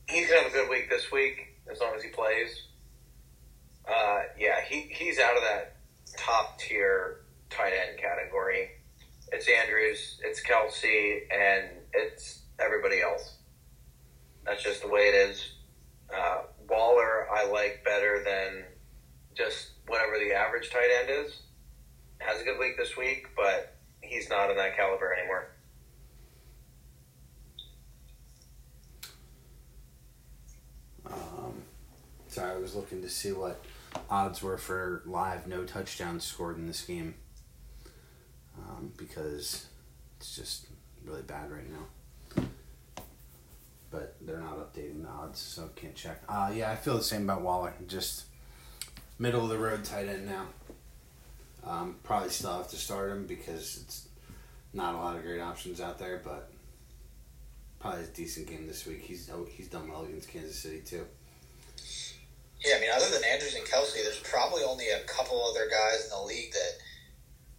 [0.09, 2.65] He's gonna have a good week this week as long as he plays.
[4.45, 5.77] Yeah, he he's out of that
[6.19, 8.69] top tier tight end category.
[9.33, 13.37] It's Andrews, it's Kelsey, and it's everybody else.
[14.45, 15.54] That's just the way it is.
[16.17, 18.65] Uh, Waller, I like better than
[19.35, 21.43] just whatever the average tight end is.
[22.19, 25.49] Has a good week this week, but he's not in that caliber anymore.
[31.07, 31.63] Um,
[32.29, 33.63] sorry, I was looking to see what
[34.09, 37.15] odds were for live no touchdowns scored in this game
[38.59, 39.67] um, because
[40.19, 40.67] it's just
[41.05, 41.87] really bad right now.
[43.95, 46.21] But they're not updating the odds, so can't check.
[46.29, 47.73] Uh, yeah, I feel the same about Waller.
[47.87, 48.25] Just
[49.21, 50.47] middle of the road tight end now.
[51.65, 54.09] Um, probably still have to start him because it's
[54.73, 56.51] not a lot of great options out there, but
[57.79, 59.03] probably a decent game this week.
[59.03, 61.07] He's oh, he's done well against Kansas City too.
[62.67, 66.03] Yeah, I mean, other than Andrews and Kelce, there's probably only a couple other guys
[66.03, 66.73] in the league that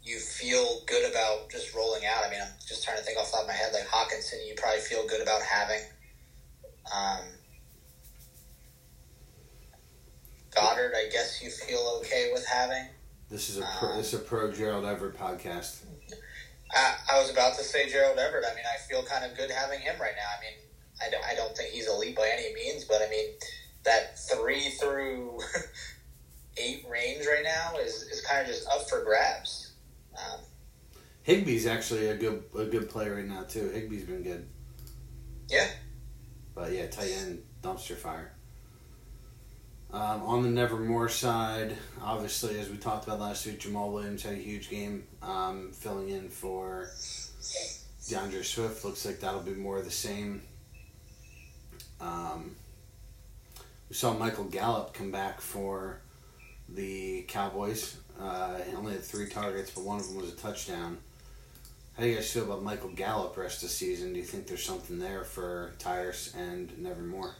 [0.03, 2.25] you feel good about just rolling out.
[2.27, 4.45] I mean, I'm just trying to think off the top of my head, like Hockenson,
[4.45, 5.79] you probably feel good about having.
[6.93, 7.25] Um,
[10.51, 12.85] Goedert, I guess you feel okay with having.
[13.29, 15.83] This is a pro, Um, this is a pro Gerald Everett podcast.
[16.71, 18.45] I, I was about to say Gerald Everett.
[18.49, 20.29] I mean, I feel kind of good having him right now.
[20.37, 20.59] I mean,
[21.01, 23.31] I don't, I don't think he's elite by any means, but I mean,
[23.83, 25.39] that three through
[26.57, 29.73] eight range right now is, is kind of just up for grabs.
[30.17, 30.39] Um,
[31.27, 33.71] Higbee's actually a good a good player right now too.
[33.73, 34.47] Higbee's been good,
[35.49, 35.67] yeah,
[36.55, 38.31] but yeah, tight end dumpster fire.
[39.93, 44.33] Um, on the Nevermore side, obviously, as we talked about last week, Jamaal Williams had
[44.33, 46.89] a huge game, um, filling in for
[48.09, 48.83] D'Andre Swift.
[48.83, 50.41] Looks like that'll be more of the same.
[52.01, 52.55] Um,
[53.89, 56.01] we saw Michael Gallup come back for
[56.67, 57.97] the Cowboys.
[58.19, 60.97] Uh, he only had three targets, but one of them was a touchdown.
[61.95, 64.11] How do you guys feel about Michael Gallup rest of the season?
[64.11, 67.35] Do you think there's something there for Tyrus and Nevermore?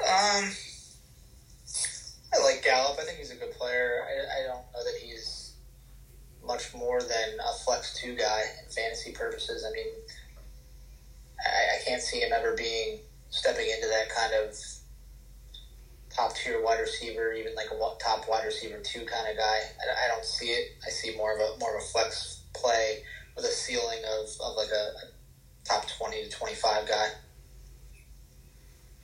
[0.00, 0.50] Um,
[2.32, 2.98] I like Gallup.
[2.98, 4.00] I think he's a good player.
[4.02, 5.52] I, I don't know that he's
[6.42, 9.62] much more than a flex two guy in fantasy purposes.
[9.68, 9.92] I mean,
[11.38, 14.56] I, I can't see him ever being stepping into that kind of
[16.14, 19.58] top tier wide receiver, even like a top wide receiver two kind of guy.
[19.80, 20.72] I, I don't see it.
[20.86, 23.02] I see more of a more of a flex play
[23.36, 27.08] with a ceiling of, of like a, a top twenty to twenty five guy.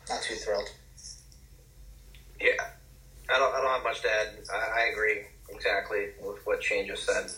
[0.09, 0.71] Not too thrilled.
[2.41, 2.53] Yeah,
[3.29, 3.55] I don't.
[3.55, 4.29] I don't have much to add.
[4.53, 7.31] I, I agree exactly with what Shane just said.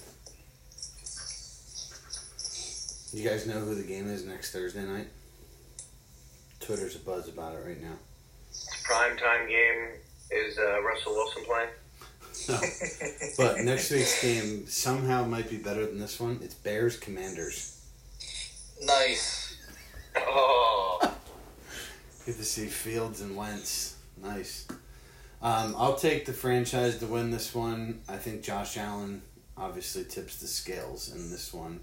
[3.12, 5.08] You guys know who the game is next Thursday night?
[6.60, 7.96] Twitter's a buzz about it right now.
[8.84, 9.88] Prime time game
[10.30, 11.68] is uh, Russell Wilson playing.
[12.48, 12.60] No.
[13.38, 16.40] but next week's game somehow might be better than this one.
[16.42, 17.80] It's Bears Commanders.
[18.82, 19.56] Nice.
[20.16, 20.98] Oh,
[22.26, 23.96] Get to see Fields and Wentz.
[24.22, 24.66] Nice.
[25.42, 28.02] Um, I'll take the franchise to win this one.
[28.08, 29.22] I think Josh Allen
[29.56, 31.80] obviously tips the scales in this one.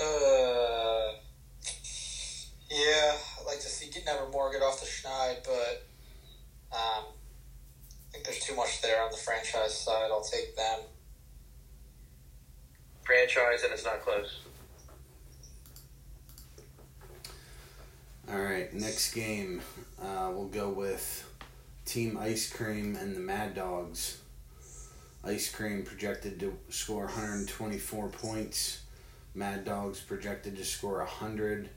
[0.00, 1.12] Uh,
[2.70, 5.86] yeah, I'd like to see get Nevermore get off the schneid, but
[6.72, 10.08] um, I think there's too much there on the franchise side.
[10.10, 10.80] I'll take them.
[13.04, 14.40] franchise and it's not close.
[18.28, 19.60] All right, next game,
[20.02, 21.24] uh, we'll go with
[21.84, 24.18] Team Ice Cream and the Mad Dogs.
[25.22, 28.82] Ice Cream projected to score 124 points.
[29.34, 31.68] Mad Dogs projected to score 100.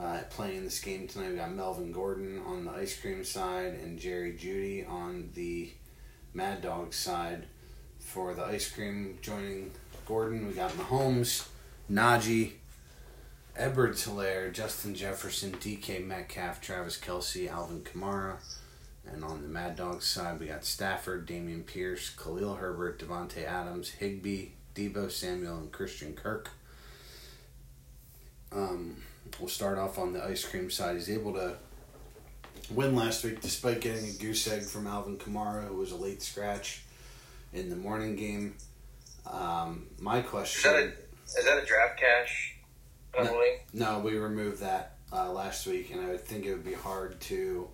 [0.00, 3.98] Uh, playing this game tonight, we got Melvin Gordon on the ice cream side and
[3.98, 5.70] Jerry Jeudy on the
[6.32, 7.46] Mad Dogs side.
[7.98, 9.72] For the ice cream joining
[10.06, 11.48] Gordon, we got Mahomes,
[11.90, 12.52] Najee,
[13.54, 18.36] Edwards Hilaire, Justin Jefferson, DK Metcalf, Travis Kelce, Alvin Kamara.
[19.04, 23.90] And on the Mad Dogs side, we got Stafford, Dameon Pierce, Khalil Herbert, Davante Adams,
[23.90, 26.50] Higbee, Deebo Samuel, and Christian Kirk.
[28.50, 28.96] Um,
[29.38, 30.96] we'll start off on the ice cream side.
[30.96, 31.56] He's able to
[32.70, 36.22] win last week despite getting a goose egg from Alvin Kamara, who was a late
[36.22, 36.82] scratch
[37.52, 38.54] in the morning game.
[39.26, 40.72] Um, my Is question.
[40.72, 40.86] that a
[41.38, 42.56] is that a draft cash
[43.12, 43.58] penalty?
[43.72, 47.20] No, we removed that uh, last week, and I would think it would be hard
[47.22, 47.68] to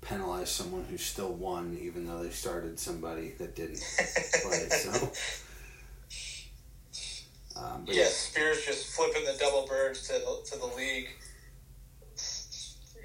[0.00, 3.82] penalize someone who still won, even though they started somebody that didn't
[4.42, 4.68] play.
[4.70, 5.10] So,
[7.56, 11.08] um, Yeah, Spears just flipping the double birds to the, to the league.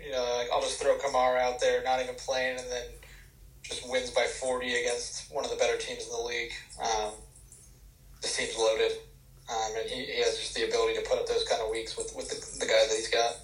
[0.04, 2.86] You know, like, I'll just throw Kamara out there, not even playing, and then
[3.62, 6.52] just wins by 40 against one of the better teams in the league.
[6.82, 7.12] Um,
[8.22, 8.94] this team's loaded,
[9.50, 11.96] um, and he, he, has just the ability to put up those kind of weeks
[11.96, 13.36] with, with the, the guy that he's got.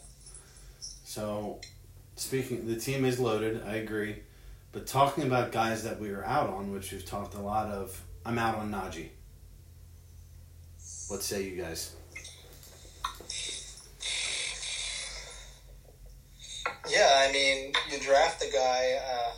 [0.80, 1.62] So,
[2.16, 3.62] speaking, the team is loaded.
[3.66, 4.18] I agree,
[4.72, 8.01] but talking about guys that we were out on, which we've talked a lot of,
[8.26, 9.10] I'm out on Najee.
[11.08, 11.95] What say you guys?
[16.89, 18.97] Yeah, I mean, you draft the guy.
[18.97, 19.32] Uh,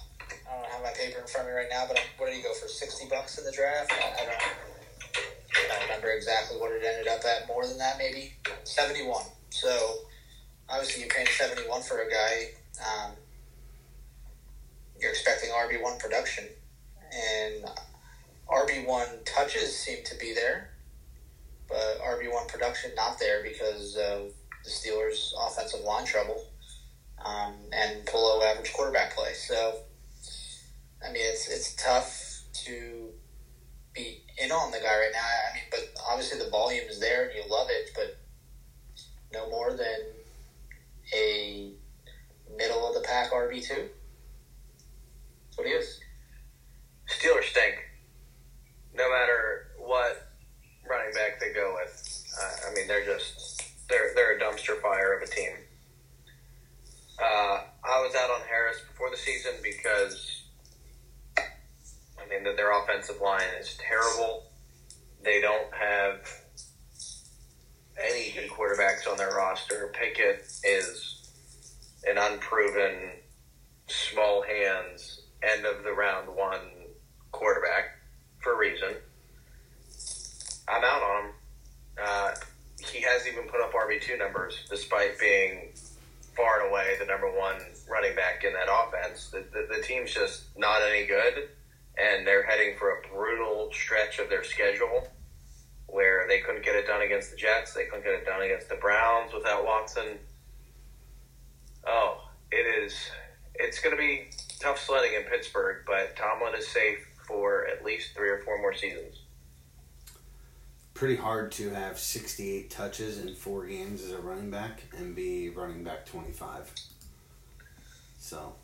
[0.49, 2.41] I don't have my paper in front of me right now, but what did he
[2.41, 2.67] go for?
[2.67, 3.91] Sixty bucks in the draft?
[3.91, 4.43] I, I don't.
[5.57, 7.47] I don't remember exactly what it ended up at.
[7.47, 9.25] More than that, maybe seventy-one.
[9.49, 9.99] So
[10.69, 12.51] obviously, you're paying seventy-one for a guy.
[12.79, 13.11] Um,
[14.99, 16.45] you're expecting RB one production,
[17.13, 17.65] and
[18.49, 20.71] RB one touches seem to be there,
[21.67, 24.31] but RB one production not there because of
[24.63, 26.45] the Steelers' offensive line trouble
[27.25, 29.33] um, and below average quarterback play.
[29.33, 29.79] So,
[31.03, 33.09] I mean, it's it's tough to
[33.93, 35.19] be in on the guy right now.
[35.19, 38.17] I mean, but obviously the volume is there and you love it, but
[39.33, 39.97] no more than
[41.13, 41.71] a
[42.55, 43.89] middle of the pack RB two.
[45.45, 45.99] That's what he is.
[47.07, 47.75] Steelers stink.
[48.93, 50.26] No matter what
[50.89, 55.13] running back they go with, uh, I mean, they're just they're they're a dumpster fire
[55.13, 55.51] of a team.
[57.19, 60.43] Uh, I was out on Harris before the season because
[61.37, 64.43] I mean that their offensive line is terrible.
[65.23, 66.19] They don't have
[68.01, 69.91] any good quarterbacks on their roster.
[69.93, 71.31] Pickett is
[72.07, 73.11] an unproven,
[73.87, 76.59] small hands, end of the round one
[77.31, 77.97] quarterback
[78.39, 78.95] for a reason.
[80.67, 81.31] I'm out on him.
[82.03, 82.31] Uh,
[82.91, 85.69] he hasn't even put up RB2 numbers despite being
[86.35, 87.55] far and away the number one
[87.89, 89.29] running back in that offense.
[89.29, 91.49] The, the, the team's just not any good,
[91.97, 95.07] and they're heading for a brutal stretch of their schedule
[95.87, 97.73] where they couldn't get it done against the Jets.
[97.73, 100.19] They couldn't get it done against the Browns without Watson.
[101.87, 102.93] Oh, it is.
[103.55, 108.15] It's going to be tough sledding in Pittsburgh, but Tomlin is safe for at least
[108.15, 109.21] three or four more seasons
[110.97, 115.47] pretty hard to have 68 touches in four games as a running back and be
[115.49, 116.73] running back 25.
[118.17, 118.55] So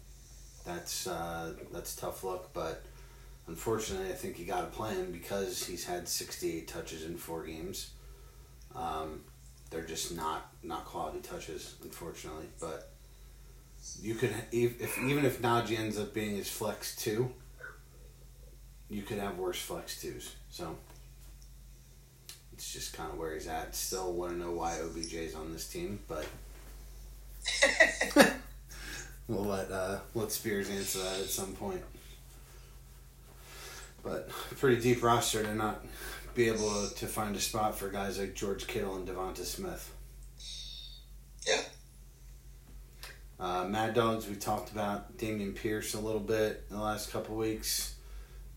[0.66, 2.84] that's uh, that's tough look, but
[3.48, 7.46] unfortunately, I think you got to play him because he's had 68 touches in four
[7.46, 7.92] games.
[8.76, 9.22] Um,
[9.70, 12.48] they're just not not quality touches, unfortunately.
[12.60, 12.90] But
[14.02, 17.32] you could if, if even if Najee ends up being his flex two,
[18.90, 20.36] you could have worse flex twos.
[20.50, 20.76] So
[22.54, 23.76] it's just kind of where he's at.
[23.76, 26.26] Still want to know why OBJ's on this team, but
[29.28, 31.82] we'll let uh, let Spears answer that at some point.
[34.04, 35.84] But pretty deep roster to not
[36.36, 39.92] be able to find a spot for guys like George Kittle and Devonta Smith.
[41.48, 41.62] Yeah.
[43.40, 47.36] Uh, Mad Dogs, we talked about Dameon Pierce a little bit in the last couple
[47.36, 47.96] weeks.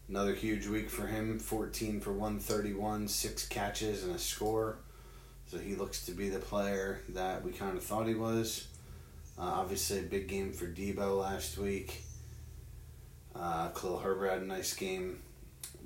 [0.08, 4.78] Another huge week for him 14 for 131, six catches, and a score.
[5.48, 8.68] So he looks to be the player that we kind of thought he was.
[9.38, 12.02] Uh, obviously, a big game for Deebo last week.
[13.34, 15.20] Uh, Khalil Herbert had a nice game.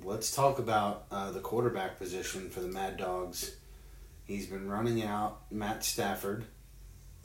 [0.03, 3.55] Let's talk about uh, the quarterback position for the Mad Dogs.
[4.25, 6.45] He's been running out Matt Stafford.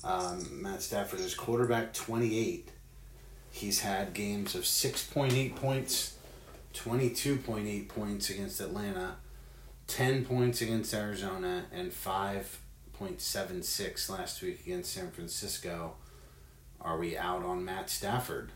[0.02, 2.70] Um, Matt Stafford is quarterback 28.
[3.50, 6.15] He's had games of 6.8 points,
[6.76, 9.16] 22.8 points against Atlanta,
[9.86, 15.94] 10 points against Arizona, and 5.76 last week against San Francisco.
[16.80, 18.50] Are we out on Matt Stafford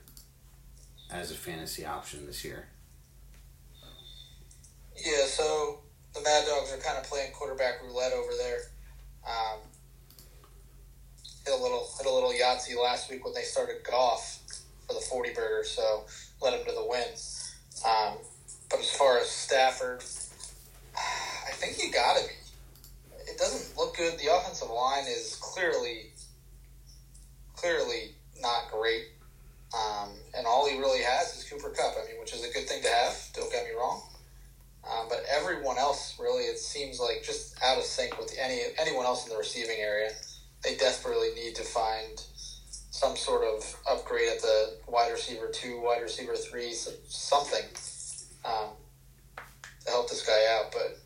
[1.11, 2.67] as a fantasy option this year?
[4.97, 5.81] Yeah, so
[6.15, 8.59] the Mad Dogs are kind of playing quarterback roulette over there.
[9.27, 9.61] Um,
[11.45, 14.43] hit a little hit a little Yahtzee last week when they started Goff
[14.87, 16.05] for the forty burger, so
[16.43, 17.17] led them to the win.
[17.87, 18.19] Um,
[18.71, 20.03] but as far as Stafford,
[20.97, 22.35] I think you got to be.
[23.31, 24.19] It doesn't look good.
[24.19, 26.13] The offensive line is clearly,
[27.57, 29.07] clearly not great.
[29.73, 31.95] Um, and all he really has is Cooper Kupp.
[31.97, 33.17] I mean, which is a good thing to have.
[33.35, 34.03] Don't get me wrong.
[34.85, 39.05] Um, but everyone else, really, it seems like just out of sync with any anyone
[39.05, 40.11] else in the receiving area.
[40.65, 42.23] They desperately need to find
[43.01, 47.65] some sort of upgrade at the wide receiver two, wide receiver three, something
[48.45, 48.69] um,
[49.87, 50.71] to help this guy out.
[50.71, 50.99] But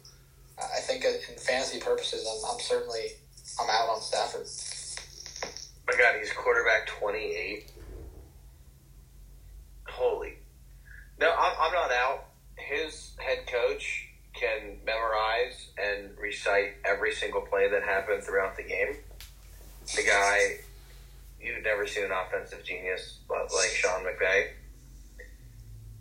[0.59, 3.13] I think in fantasy purposes, I'm, I'm certainly
[3.61, 4.49] I'm out on Stafford.
[5.87, 7.71] My God, he's quarterback twenty eight.
[9.89, 10.39] Holy,
[11.21, 12.25] no, I'm, I'm not out.
[12.57, 18.97] His head coach can memorize and recite every single play that happened throughout the game.
[19.95, 20.57] The guy
[21.45, 24.49] you've never seen an offensive genius like Sean McVay.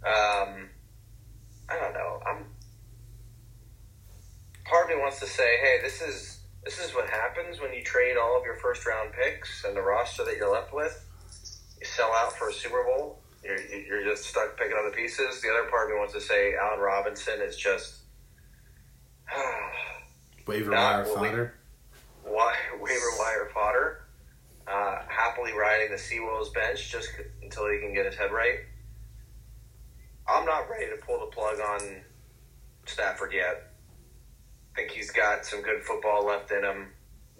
[0.05, 0.69] Um,
[1.69, 2.21] I don't know.
[2.25, 2.45] I'm.
[4.65, 7.83] Part of me wants to say, hey, this is this is what happens when you
[7.83, 11.05] trade all of your first round picks and the roster that you're left with.
[11.79, 13.19] You sell out for a Super Bowl.
[13.43, 15.41] You're, you're just stuck picking up the pieces.
[15.41, 17.95] The other part of me wants to say Allen Robinson is just
[20.47, 21.55] waiver wire fodder.
[22.23, 24.02] Why, waiver wire fodder.
[24.67, 27.09] Uh, happily riding the Seawolves bench just
[27.41, 28.59] until he can get his head right.
[30.27, 32.01] I'm not ready to pull the plug on
[32.85, 33.71] Stafford yet.
[34.73, 36.87] I think he's got some good football left in him,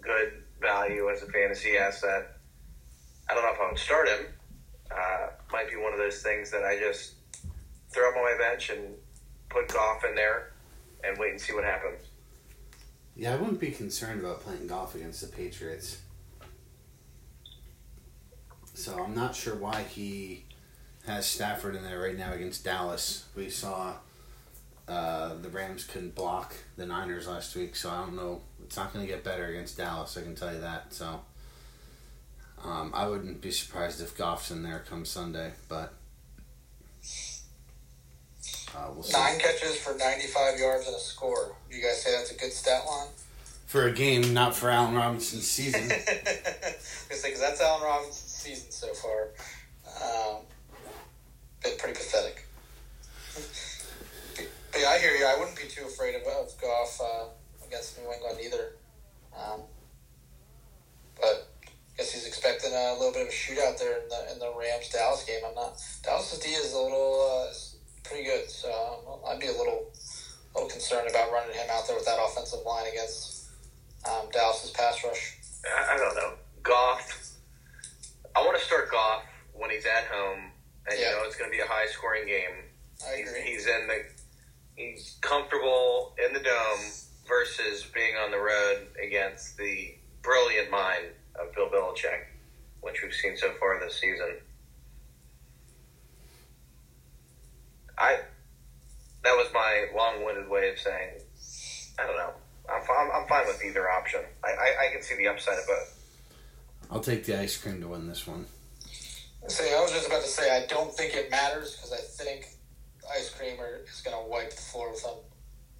[0.02, 2.36] good value as a fantasy asset.
[3.28, 4.26] I don't know if I would start him.
[4.90, 7.14] Uh, might be one of those things that I just
[7.90, 8.94] throw him on my bench and
[9.48, 10.52] put Goff in there
[11.02, 12.00] and wait and see what happens.
[13.16, 15.98] Yeah, I wouldn't be concerned about playing Goff against the Patriots.
[18.74, 20.44] So I'm not sure why he
[21.06, 23.24] has Stafford in there right now against Dallas.
[23.36, 23.94] We saw
[24.88, 28.40] uh, the Rams couldn't block the Niners last week, so I don't know.
[28.64, 30.16] It's not going to get better against Dallas.
[30.18, 30.92] I can tell you that.
[30.92, 31.20] So
[32.64, 35.94] um, I wouldn't be surprised if Goff's in there come Sunday, but
[38.76, 41.54] uh, we'll nine catches for ninety-five yards and a score.
[41.70, 43.08] Do you guys say that's a good stat line
[43.74, 45.88] for a game, not for Allen Robinson's season.
[45.88, 49.32] because that's Allen Robinson's season so far.
[50.04, 50.42] Um,
[51.62, 52.46] been pretty pathetic.
[54.70, 55.24] But yeah, I hear you.
[55.24, 57.24] I wouldn't be too afraid of, of Goff uh,
[57.66, 58.72] against New England either.
[59.32, 59.60] Um,
[61.18, 64.38] but I guess he's expecting a little bit of a shootout there in the in
[64.38, 65.40] the Rams Dallas game.
[65.46, 65.80] I'm not.
[66.02, 67.54] Dallas's D is a little uh,
[68.04, 69.90] pretty good, so I'd be a little
[70.54, 73.48] little concerned about running him out there with that offensive line against
[74.06, 75.38] um, Dallas's pass rush.
[75.88, 76.34] I don't know.
[76.62, 77.23] Goff.
[78.36, 80.50] I want to start Goff when he's at home,
[80.88, 81.10] and yeah.
[81.10, 82.64] you know it's going to be a high scoring game.
[83.16, 84.02] He's, he's in the
[84.76, 86.90] he's comfortable in the dome
[87.28, 91.06] versus being on the road against the brilliant mind
[91.40, 92.24] of Bill Belichick,
[92.80, 94.36] which we've seen so far this season.
[97.96, 98.18] I
[99.22, 101.20] that was my long-winded way of saying
[101.98, 102.32] I don't know.
[102.68, 104.20] I'm fine, I'm fine with either option.
[104.42, 106.03] I, I, I can see the upside of both.
[106.94, 108.46] I'll take the ice cream to win this one.
[109.48, 112.46] See, I was just about to say I don't think it matters because I think
[113.12, 115.16] ice cream is going to wipe the floor with them.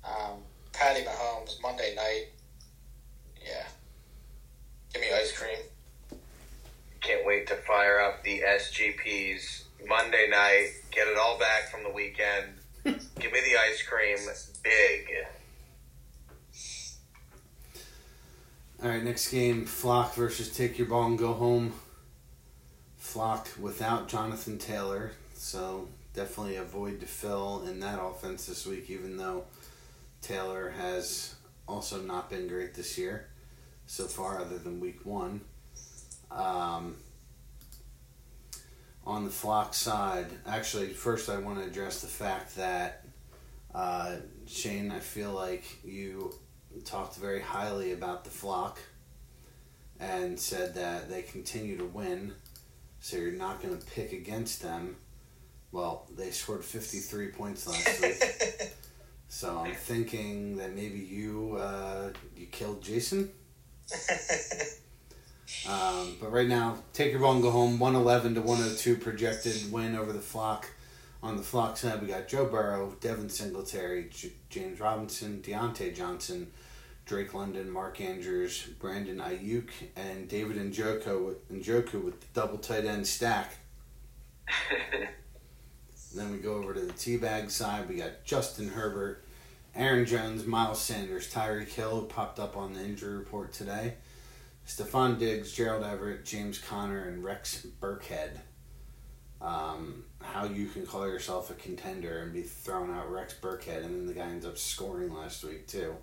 [0.04, 0.38] Um,
[0.72, 2.26] Patty Mahomes Monday night.
[3.40, 3.64] Yeah,
[4.92, 6.18] give me ice cream.
[7.00, 10.70] Can't wait to fire up the SGPs Monday night.
[10.90, 12.54] Get it all back from the weekend.
[12.84, 14.18] give me the ice cream,
[14.64, 15.14] big.
[18.84, 21.72] All right, next game: Flock versus Take Your Ball and Go Home.
[22.98, 28.90] Flock without Jonathan Taylor, so definitely a void to fill in that offense this week,
[28.90, 29.44] even though
[30.20, 31.34] Taylor has
[31.66, 33.28] also not been great this year
[33.86, 35.40] so far, other than week one.
[36.30, 36.96] Um,
[39.06, 43.06] on the flock side, actually, first I want to address the fact that
[43.74, 44.16] uh,
[44.46, 46.34] Shane, I feel like you
[46.82, 48.78] talked very highly about the flock
[50.00, 52.32] and said that they continue to win,
[53.00, 54.96] so you're not going to pick against them
[55.74, 58.72] well, they scored 53 points last week.
[59.28, 63.32] so I'm thinking that maybe you uh, you killed Jason.
[65.68, 67.80] um, but right now, take your ball and go home.
[67.80, 70.70] 111 to 102 projected win over the flock.
[71.24, 76.52] On the flock side, we got Joe Burrow, Devin Singletary, J- James Robinson, Diontae Johnson,
[77.06, 83.06] Drake London, Mark Andrews, Brandon Aiyuk, and David Njoku, Njoku with the double tight end
[83.06, 83.56] stack.
[86.14, 87.88] then we go over to the teabag side.
[87.88, 89.24] We got Justin Herbert,
[89.74, 93.94] Aaron Jones, Miles Sanders, Tyreek Hill, who popped up on the injury report today.
[94.66, 98.38] Stefon Diggs, Gerald Everett, James Conner, and Rex Burkhead.
[99.42, 103.94] Um, how you can call yourself a contender and be throwing out Rex Burkhead, and
[103.94, 105.94] then the guy ends up scoring last week too.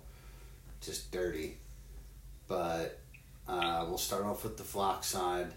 [0.82, 1.56] Just dirty.
[2.48, 2.98] But
[3.48, 5.52] uh, we'll start off with the flock side.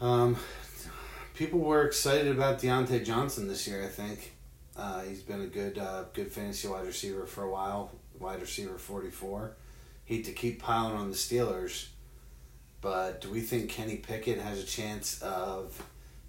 [0.00, 0.36] Um,
[1.34, 3.84] people were excited about Diontae Johnson this year.
[3.84, 4.32] I think
[4.76, 7.90] uh, he's been a good uh, good fantasy wide receiver for a while.
[8.18, 9.52] Wide receiver forty four.
[10.04, 11.88] Hate to keep piling on the Steelers,
[12.80, 15.80] but do we think Kenny Pickett has a chance of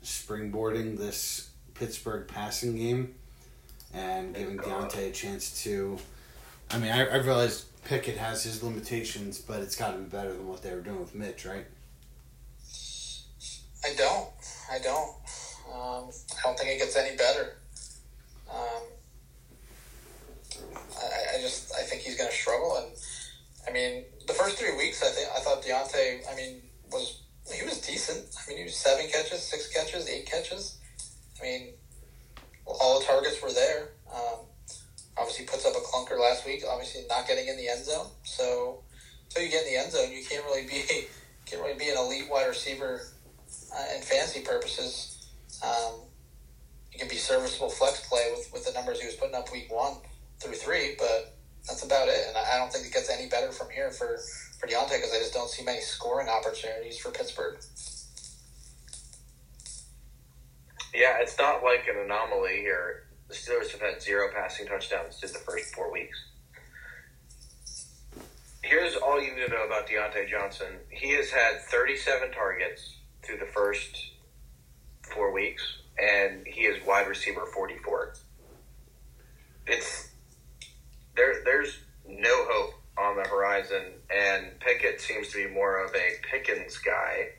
[0.03, 3.15] springboarding this Pittsburgh passing game
[3.93, 5.97] and giving Diontae a chance to
[6.73, 10.31] I mean, I, I realize Pickett has his limitations, but it's got to be better
[10.31, 11.65] than what they were doing with Mitch, right?
[13.83, 14.29] I don't.
[14.71, 15.15] I don't.
[15.73, 17.57] Um, I don't think it gets any better.
[18.49, 18.83] Um,
[20.97, 22.91] I, I just I think he's going to struggle, and
[23.67, 26.61] I mean the first three weeks I think I thought Diontae I mean
[26.91, 27.21] was
[27.53, 28.25] he was decent.
[28.37, 30.77] I mean he was seven catches, six catches, eight catches.
[31.39, 31.69] I mean
[32.65, 33.89] all the targets were there.
[34.13, 34.45] Um,
[35.21, 36.63] obviously puts up a clunker last week.
[36.67, 38.07] Obviously not getting in the end zone.
[38.23, 38.83] So
[39.25, 40.83] until you get in the end zone, you can't really be
[41.45, 43.01] can't really be an elite wide receiver
[43.75, 45.29] uh, in fantasy purposes.
[45.63, 46.01] Um,
[46.91, 49.71] you can be serviceable flex play with, with the numbers he was putting up week
[49.71, 49.93] one
[50.39, 52.25] through three, but that's about it.
[52.27, 54.17] And I, don't think it gets any better from here for,
[54.59, 57.59] for Diontae because I just don't see many scoring opportunities for Pittsburgh.
[60.93, 63.03] Yeah, it's not like an anomaly here.
[63.31, 66.21] The Steelers have had zero passing touchdowns in the first four weeks.
[68.61, 70.67] Here's all you need to know about Diontae Johnson.
[70.89, 73.95] He has had 37 targets through the first
[75.15, 75.63] four weeks,
[75.97, 78.15] and he is wide receiver 44.
[79.65, 80.09] It's
[81.15, 81.41] there.
[81.45, 86.77] There's no hope on the horizon, and Pickett seems to be more of a Pickens
[86.79, 87.29] guy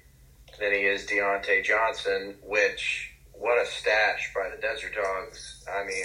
[0.58, 3.11] than he is Diontae Johnson, which
[3.42, 5.64] what a stash by the Desert Dogs.
[5.68, 6.04] I mean,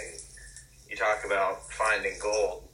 [0.89, 2.67] you talk about finding gold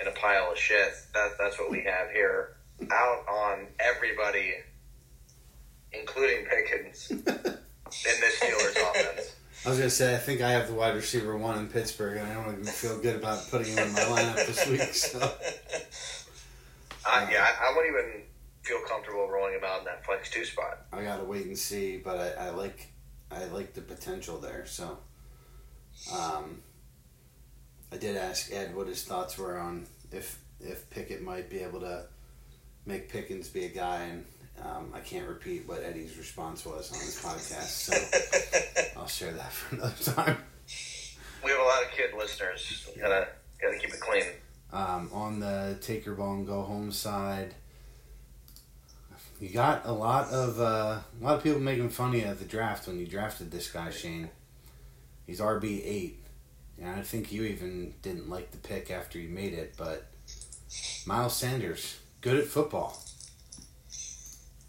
[0.00, 0.92] in a pile of shit.
[1.14, 2.56] That, that's what we have here.
[2.90, 4.52] Out on everybody,
[5.92, 9.36] including Pickens, in this Steelers offense.
[9.64, 12.28] I was gonna say I think I have the wide receiver one in Pittsburgh, and
[12.28, 14.92] I don't even feel good about putting him in my lineup this week.
[14.92, 15.18] So
[17.06, 18.22] Uh, yeah, I, I wouldn't even
[18.62, 20.86] feel comfortable rolling him out in that flex two spot.
[20.92, 21.98] I gotta wait and see.
[21.98, 22.88] But I, I like
[23.34, 24.64] I like the potential there.
[24.66, 24.98] So
[26.12, 26.62] um,
[27.92, 31.80] I did ask Ed what his thoughts were on if if Pickett might be able
[31.80, 32.06] to
[32.86, 34.24] make Pickens be a guy, and
[34.62, 39.52] um, I can't repeat what Eddie's response was on his podcast, so I'll share that
[39.52, 40.38] for another time.
[41.44, 42.88] We have a lot of kid listeners.
[42.98, 43.28] Gotta
[43.60, 44.24] gotta keep it clean.
[44.72, 47.54] Um, on the take your ball and go home side,
[49.44, 52.38] you got a lot of uh, a lot of people making fun of you at
[52.38, 54.30] the draft when you drafted this guy Shane.
[55.26, 56.24] He's RB eight,
[56.80, 59.74] and I think you even didn't like the pick after you made it.
[59.76, 60.06] But
[61.06, 62.98] Miles Sanders, good at football.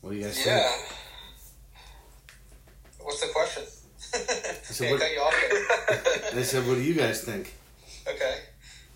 [0.02, 0.68] What do you guys Yeah.
[0.68, 0.92] think?
[3.00, 3.64] What's the question?
[4.64, 7.54] So Can't what- cut you off They said, "What do you guys think?"
[8.08, 8.40] Okay.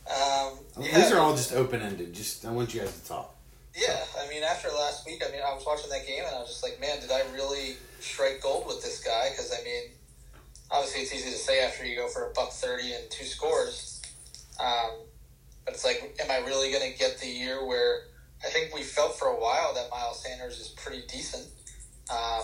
[0.10, 2.12] Um, yeah, These are all just open ended.
[2.14, 3.36] Just I want you guys to talk.
[3.80, 6.40] Yeah, I mean, after last week, I mean, I was watching that game and I
[6.40, 9.30] was just like, man, did I really strike gold with this guy?
[9.30, 9.84] Because I mean,
[10.70, 14.02] obviously, it's easy to say after you go for a buck thirty and two scores,
[14.60, 14.92] um,
[15.64, 18.02] but it's like, am I really going to get the year where
[18.46, 21.48] I think we felt for a while that Miles Sanders is pretty decent,
[22.12, 22.44] um,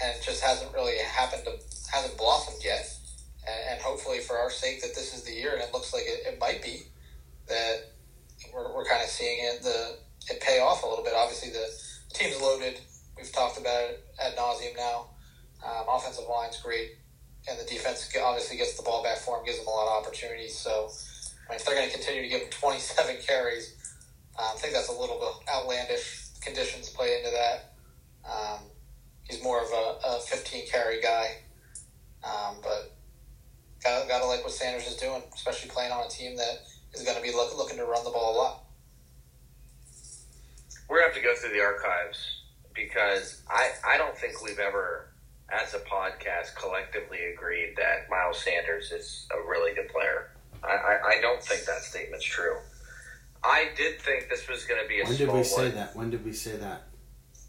[0.00, 1.52] and it just hasn't really happened to
[1.92, 2.92] hasn't blossomed yet.
[3.46, 6.04] And, and hopefully, for our sake, that this is the year, and it looks like
[6.06, 6.82] it, it might be
[7.48, 7.90] that
[8.52, 9.98] we're, we're kind of seeing it the
[10.30, 11.14] it pay off a little bit.
[11.14, 11.66] Obviously, the
[12.12, 12.80] team's loaded.
[13.16, 15.10] We've talked about it ad nauseum now.
[15.64, 16.96] Um, offensive line's great,
[17.48, 20.04] and the defense obviously gets the ball back for him, gives them a lot of
[20.04, 20.56] opportunities.
[20.58, 20.90] So,
[21.48, 23.74] I mean, if they're going to continue to give him 27 carries,
[24.38, 26.24] um, I think that's a little bit outlandish.
[26.42, 27.72] Conditions play into that.
[28.24, 28.60] Um,
[29.24, 31.38] he's more of a, a 15 carry guy,
[32.22, 32.96] um, but
[33.82, 36.66] gotta, got to like what Sanders is doing, especially playing on a team that
[36.96, 38.62] is going to be look, looking to run the ball a lot.
[40.88, 42.42] We're gonna have to go through the archives
[42.74, 45.08] because I I don't think we've ever,
[45.50, 50.30] as a podcast, collectively agreed that Miles Sanders is a really good player.
[50.62, 52.54] I, I, I don't think that statement's true.
[53.42, 55.74] I did think this was going to be a When did we say one.
[55.74, 55.96] that?
[55.96, 56.82] When did we say that?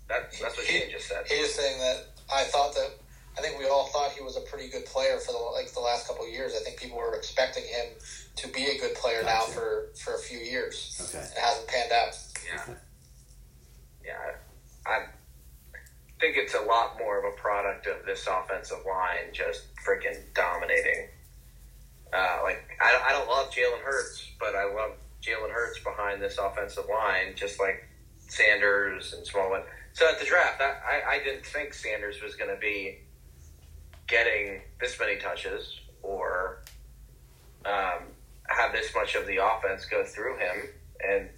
[0.10, 1.26] That, that's what He- Shane just said.
[1.28, 2.92] He is saying that I thought that
[3.38, 5.80] I think we all thought he was a pretty good player for the like the
[5.80, 6.54] last couple of years.
[6.60, 7.94] I think people were expecting him
[8.38, 11.00] to be a good player now for for a few years.
[11.14, 11.24] Okay.
[11.24, 12.18] It hasn't panned out.
[12.46, 12.62] Yeah.
[12.64, 12.74] Okay.
[14.06, 14.32] Yeah.
[14.86, 19.66] I, I think it's a lot more of a product of this offensive line just
[19.86, 21.10] freaking dominating.
[22.12, 26.22] Uh, like, I, don't- I don't love Jalen Hurts, but I love Jalen Hurts behind
[26.22, 27.86] this offensive line, just like
[28.30, 29.64] Sanders and Smallwood.
[29.94, 33.00] So at the draft, I, I, I didn't think Sanders was going to be
[34.08, 36.64] getting this many touches or
[37.66, 38.04] um,
[38.48, 40.70] have this much of the offense go through him.
[41.08, 41.30] And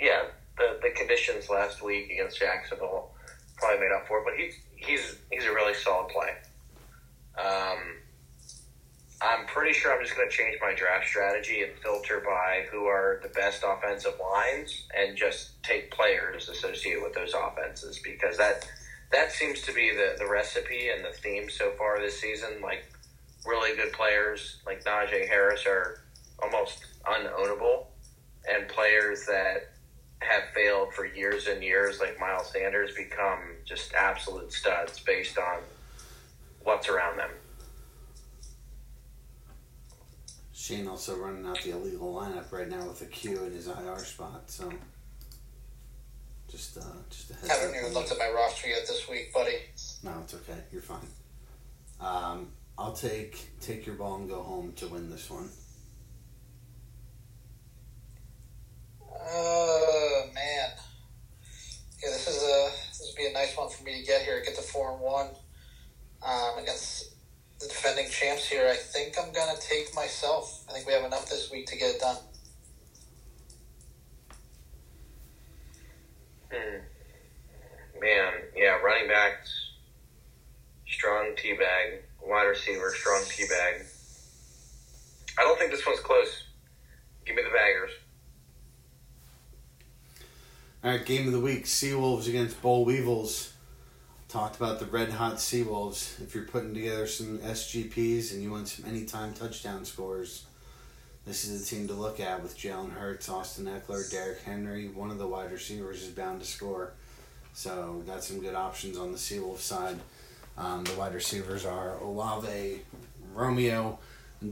[0.00, 0.24] yeah,
[0.56, 3.10] the, the conditions last week against Jacksonville
[3.56, 4.24] probably made up for it.
[4.24, 6.30] But he's he's he's a really solid play.
[7.38, 7.96] Um,
[9.22, 12.86] I'm pretty sure I'm just going to change my draft strategy and filter by who
[12.86, 18.66] are the best offensive lines and just take players associated with those offenses because that
[19.12, 22.60] that seems to be the, the recipe and the theme so far this season.
[22.62, 22.84] Like
[23.46, 26.02] really good players like Najee Harris are
[26.42, 27.86] almost unownable,
[28.48, 29.72] and players that
[30.20, 35.60] have failed for years and years, like Miles Sanders, become just absolute studs based on
[36.62, 37.30] what's around them.
[40.52, 43.98] Shane also running out the illegal lineup right now with a Q in his IR
[43.98, 44.70] spot, so
[46.50, 49.56] just uh, just a heads Haven't even looked at my roster yet this week, buddy.
[50.02, 50.58] No, it's okay.
[50.72, 51.06] You're fine.
[52.00, 52.48] Um,
[52.78, 55.48] I'll take take your ball and go home to win this one.
[59.32, 60.70] Oh man,
[62.02, 64.42] yeah, this is a this would be a nice one for me to get here.
[64.44, 65.28] Get to four and one
[66.26, 67.14] um, against
[67.60, 68.66] the defending champs here.
[68.66, 70.64] I think I'm gonna take myself.
[70.68, 72.16] I think we have enough this week to get it done.
[76.52, 76.78] Hmm.
[78.00, 79.72] Man, yeah, running backs,
[80.88, 83.86] strong T bag, wide receiver, strong T bag.
[85.38, 86.44] I don't think this one's close.
[87.24, 87.90] Give me the baggers.
[90.82, 93.52] All right, game of the week: Seawolves against Boll Weevils.
[94.28, 96.20] Talked about the red hot Seawolves.
[96.22, 100.46] If you're putting together some SGPs and you want some anytime touchdown scores,
[101.30, 104.88] this is the team to look at with Jalen Hurts, Austin Ekeler, Derrick Henry.
[104.88, 106.90] One of the wide receivers is bound to score.
[107.52, 110.00] So we got some good options on the Seawolf side.
[110.58, 112.80] Um, the wide receivers are Olave,
[113.32, 114.00] Romeo,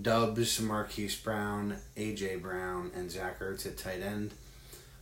[0.03, 4.31] Doubs, Marquise Brown, AJ Brown, and Zach Ertz at tight end.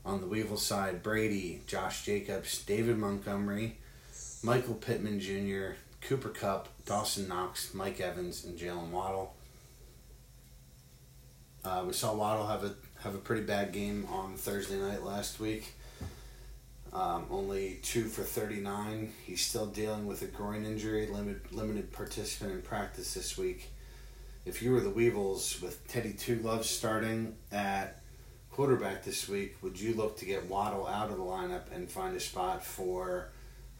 [0.02, 3.76] On the Weevil side, Brady, Josh Jacobs, David Montgomery,
[4.42, 9.35] Michael Pittman Jr., Cooper Kupp, Dawson Knox, Mike Evans, and Jaylen Waddle.
[11.66, 15.40] Uh, we saw Waddle have a have a pretty bad game on Thursday night last
[15.40, 15.74] week.
[16.92, 19.12] Um, only two for thirty nine.
[19.24, 21.08] He's still dealing with a groin injury.
[21.08, 23.70] Limited limited participant in practice this week.
[24.44, 28.00] If you were the Weevils with Teddy Two Gloves starting at
[28.52, 32.14] quarterback this week, would you look to get Waddle out of the lineup and find
[32.16, 33.30] a spot for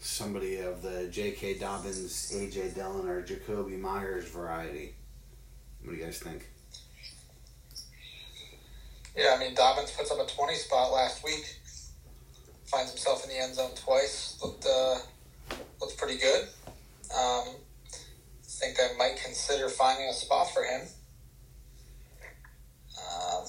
[0.00, 1.58] somebody of the J.K.
[1.58, 2.70] Dobbins, A.J.
[2.70, 4.96] Dillon, or Jakobi Meyers variety?
[5.84, 6.48] What do you guys think?
[9.16, 11.56] Yeah, I mean Dobbins puts up a twenty spot last week.
[12.66, 14.38] Finds himself in the end zone twice.
[14.42, 14.98] Looked uh,
[15.80, 16.48] looked pretty good.
[17.16, 17.54] Um,
[18.58, 20.82] think I might consider finding a spot for him.
[22.98, 23.44] Um,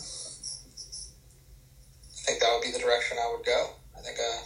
[2.06, 3.70] I think that would be the direction I would go.
[3.98, 4.42] I think uh,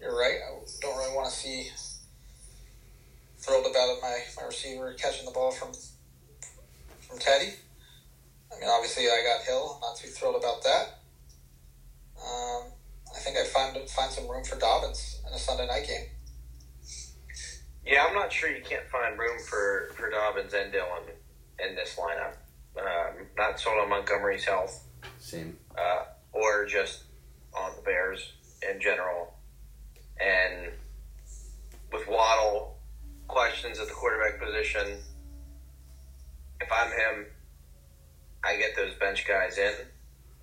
[0.00, 0.38] you're right.
[0.46, 0.50] I
[0.80, 1.70] don't really want to see
[3.38, 5.72] thrilled about my, my receiver catching the ball from
[7.00, 7.54] from Teddy.
[8.52, 9.78] I mean, obviously, I got Hill.
[9.80, 11.00] Not too thrilled about that.
[12.16, 12.72] Um,
[13.14, 16.06] I think I find find some room for Dobbins in a Sunday night game.
[17.84, 21.04] Yeah, I'm not sure you can't find room for, for Dobbins and Dillon
[21.64, 22.34] in this lineup.
[22.76, 24.84] Um, not sold on Montgomery's health
[25.20, 25.56] Same.
[25.78, 27.04] uh, or just
[27.54, 28.32] on the Bears
[28.68, 29.34] in general.
[30.20, 30.72] And
[31.92, 32.76] with Waddle,
[33.28, 34.98] questions at the quarterback position.
[36.60, 37.26] If I'm him,
[38.46, 39.72] I get those bench guys in,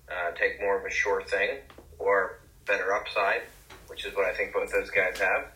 [0.08, 1.58] uh, take more of a sure thing
[1.98, 3.42] or better upside,
[3.86, 5.46] which is what I think both those guys have.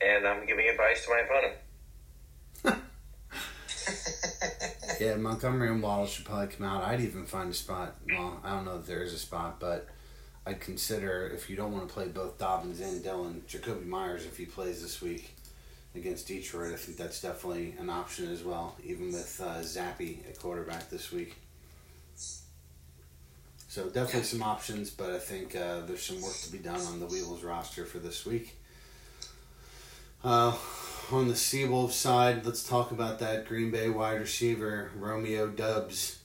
[0.00, 1.54] And I'm giving advice to my opponent.
[5.00, 6.84] Yeah, Montgomery and Waddle should probably come out.
[6.84, 7.96] I'd even find a spot.
[8.08, 9.88] Well, I don't know if there is a spot, but
[10.46, 14.36] I'd consider if you don't want to play both Dobbins and Dillon, Jakobi Meyers if
[14.36, 15.33] he plays this week
[15.94, 16.72] against Detroit.
[16.72, 21.12] I think that's definitely an option as well, even with uh, Zappe at quarterback this
[21.12, 21.36] week.
[23.74, 27.00] So definitely some options, but I think uh, there's some work to be done on
[27.00, 28.56] the Weevils roster for this week.
[30.22, 30.56] Uh,
[31.10, 36.20] on the Seawolves side, let's talk about that Green Bay wide receiver, Romeo Doubs.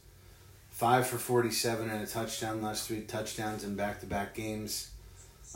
[0.70, 4.92] Five for 47 and a touchdown last week, touchdowns in back to back games.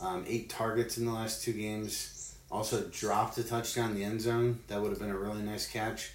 [0.00, 2.13] Um, eight targets in the last two games.
[2.54, 4.60] Also dropped a touchdown in the end zone.
[4.68, 6.12] That would have been a really nice catch.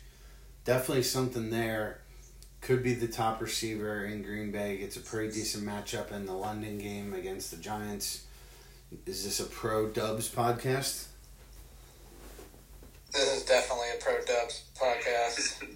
[0.64, 2.00] Definitely something there.
[2.62, 4.78] Could be the top receiver in Green Bay.
[4.78, 8.24] Gets a pretty decent matchup in the London game against the Giants.
[9.06, 11.08] Is this a pro Doubs podcast?
[13.12, 15.66] This is definitely a Pro Doubs podcast.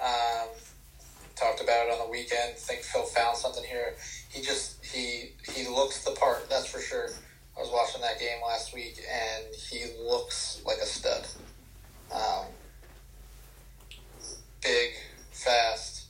[0.00, 0.50] Um,
[1.34, 2.56] talked about it on the weekend.
[2.56, 3.96] think Phil found something here.
[4.30, 6.48] He just he he looks the part.
[6.48, 7.08] That's for sure.
[7.58, 11.26] I was watching that game last week, and he looks like a stud.
[12.14, 12.44] Um,
[14.62, 14.90] big,
[15.32, 16.06] fast,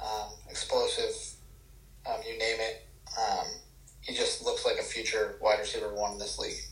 [0.00, 1.34] um, explosive,
[2.06, 2.86] um, you name it.
[3.18, 3.46] Um,
[4.02, 6.62] he just looks like a future wide receiver one in this league.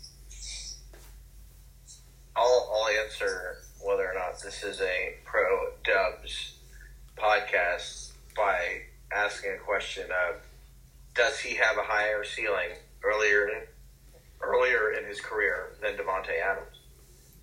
[2.37, 6.55] I'll, I'll answer whether or not this is a pro Doubs
[7.17, 8.83] podcast by
[9.13, 10.37] asking a question of
[11.17, 12.71] does he have a higher ceiling
[13.03, 13.67] earlier
[14.41, 16.78] earlier in his career than Davante Adams?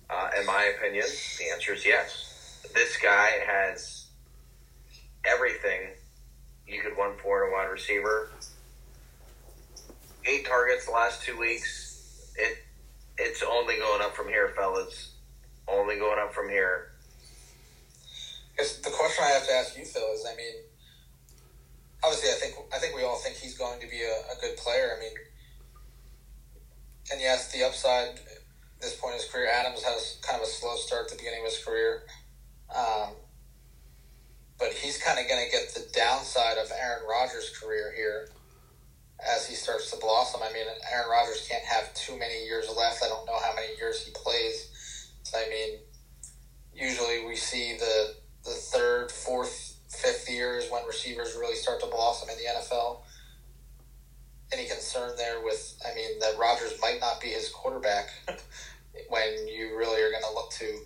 [0.08, 1.04] Uh, in my opinion,
[1.38, 2.62] the answer is yes.
[2.74, 4.06] This guy has
[5.24, 5.90] everything
[6.66, 8.30] you could want for a wide receiver.
[10.24, 12.32] Eight targets the last two weeks.
[12.36, 12.58] It
[13.18, 15.12] it's only going up from here, fellas.
[15.68, 16.92] Only going up from here.
[18.56, 20.54] The question I have to ask you, Phil, is I mean,
[22.02, 24.56] obviously, I think I think we all think he's going to be a, a good
[24.56, 24.92] player.
[24.96, 25.12] I mean,
[27.10, 28.20] and yes, the upside
[28.80, 31.40] this point in his career, Adams has kind of a slow start at the beginning
[31.40, 32.02] of his career.
[32.74, 33.14] Um,
[34.58, 38.28] but he's kind of going to get the downside of Aaron Rodgers' career here
[39.34, 40.40] as he starts to blossom.
[40.42, 43.02] I mean, Aaron Rodgers can't have too many years left.
[43.02, 44.70] I don't know how many years he plays.
[45.22, 45.78] So, I mean,
[46.74, 52.28] usually we see the the third, fourth, fifth years when receivers really start to blossom
[52.30, 53.00] in the NFL.
[54.52, 58.10] Any concern there with, I mean, that Rodgers might not be his quarterback
[59.08, 60.78] when you really are going to look to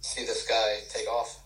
[0.00, 1.40] see this guy take off?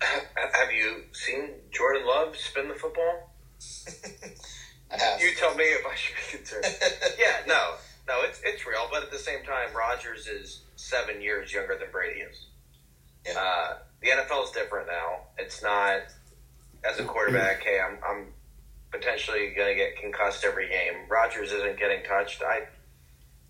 [0.00, 3.30] Have you seen Jordan Love spin the football?
[4.90, 5.20] I have.
[5.20, 6.64] You tell me if I should be concerned.
[7.18, 7.74] yeah, no,
[8.08, 8.88] no, it's it's real.
[8.90, 12.46] But at the same time, Rodgers is seven years younger than Brady is.
[13.26, 13.34] Yeah.
[13.38, 15.20] Uh, the NFL is different now.
[15.38, 16.02] It's not
[16.84, 17.62] as a quarterback.
[17.62, 18.26] hey, I'm I'm
[18.92, 21.08] potentially going to get concussed every game.
[21.08, 22.42] Rodgers isn't getting touched.
[22.42, 22.66] I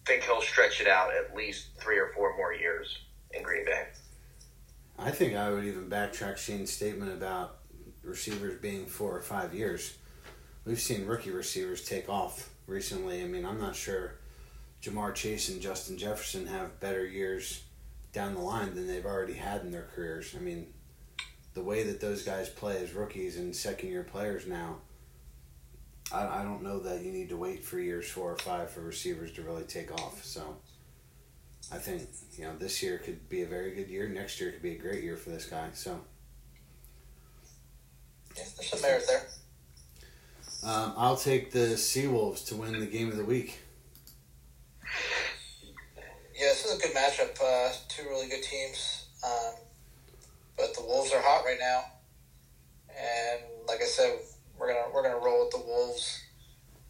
[0.06, 2.98] think he'll stretch it out at least three or four more years
[3.32, 3.86] in Green Bay.
[4.98, 7.58] I think I would even backtrack Shane's statement about
[8.02, 9.96] receivers being four or five years.
[10.64, 13.22] We've seen rookie receivers take off recently.
[13.22, 14.14] I mean, I'm not sure
[14.82, 17.62] Ja'Marr Chase and Justin Jefferson have better years
[18.12, 20.34] down the line than they've already had in their careers.
[20.36, 20.66] I mean,
[21.54, 24.78] the way that those guys play as rookies and second year players now,
[26.12, 28.80] I, I don't know that you need to wait for years four or five for
[28.80, 30.24] receivers to really take off.
[30.24, 30.56] So
[31.72, 32.02] I think,
[32.36, 34.08] you know, this year could be a very good year.
[34.08, 35.68] Next year could be a great year for this guy.
[35.72, 36.00] So
[38.36, 39.26] Yeah, there's some merit there.
[40.64, 43.58] um, I'll take the Seawolves to win the game of the week.
[46.34, 47.38] Yeah, this is a good matchup.
[47.42, 49.06] Uh, two really good teams.
[49.24, 49.54] Um,
[50.56, 51.84] but the Wolves are hot right now.
[52.90, 54.18] And like I said,
[54.62, 56.22] we're gonna we're gonna roll with the Wolves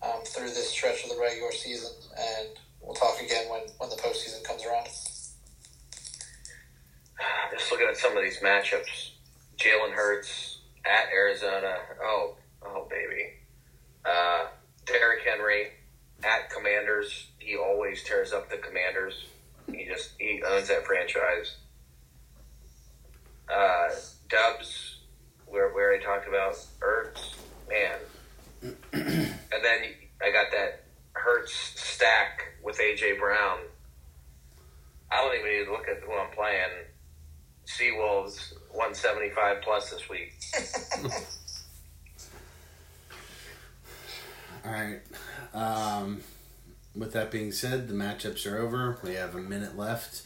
[0.03, 2.49] um, through this stretch of the regular season, and
[2.83, 4.89] we'll talk again when when the postseason comes around.
[7.51, 9.13] Just looking at some of these matchups,
[9.57, 11.77] Jalen Hurts at Arizona.
[12.03, 13.31] Oh, oh, baby.
[14.05, 14.49] Uh,
[14.85, 15.69] Derrick Henry
[16.25, 17.29] at Commanders.
[17.39, 19.27] He always tears up the Commanders.
[19.71, 21.57] He just he owns that franchise.
[23.49, 23.89] Uh,
[24.29, 24.99] Doubs,
[25.47, 26.57] where where I talked about.
[29.63, 29.91] And then
[30.23, 33.59] I got that Hurts stack with AJ Brown.
[35.11, 36.71] I don't even need to look at who I'm playing.
[37.67, 40.33] Seawolves 175 plus this week.
[44.65, 45.01] All right.
[45.55, 46.23] Um,
[46.97, 48.99] with that being said, the matchups are over.
[49.05, 50.23] We have a minute left.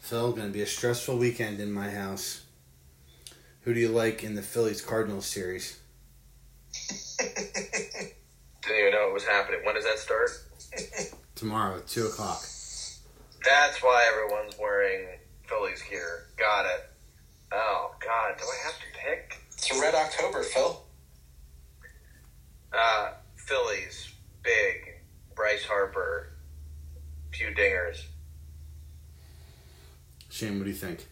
[0.00, 2.42] Phil, going to be a stressful weekend in my house.
[3.62, 5.78] Who do you like in the Phillies Cardinals series?
[8.66, 9.60] Didn't even know it was happening.
[9.64, 10.30] When does that start?
[11.36, 12.40] Tomorrow, 2 o'clock.
[13.44, 15.06] That's why everyone's wearing
[15.46, 16.26] Phillies gear.
[16.36, 16.90] Got it.
[17.52, 19.38] Oh God, do I have to pick?
[19.52, 20.82] It's red October, Phil.
[22.72, 24.12] Uh, Phillies,
[24.42, 25.00] big,
[25.36, 26.32] Bryce Harper,
[27.32, 28.02] few dingers.
[30.28, 31.06] Shane, what do you think?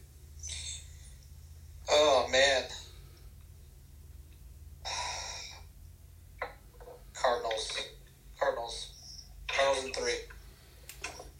[1.88, 2.64] Oh man.
[7.24, 7.78] Cardinals.
[8.38, 8.92] Cardinals.
[9.48, 10.12] Cardinals in three.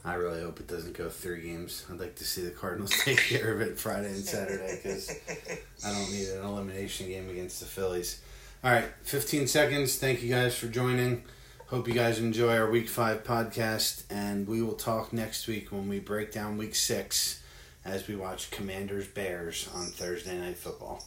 [0.03, 1.85] I really hope it doesn't go three games.
[1.91, 5.11] I'd like to see the Cardinals take care of it Friday and Saturday because
[5.85, 8.23] I don't need an elimination game against the Phillies.
[8.63, 9.97] All right, 15 seconds.
[9.97, 11.23] Thank you guys for joining.
[11.67, 15.89] Hope you guys enjoy our week five podcast, and we will talk next week when
[15.89, 17.43] we break down week six
[17.85, 21.05] as we watch Commanders Bears on Thursday Night Football.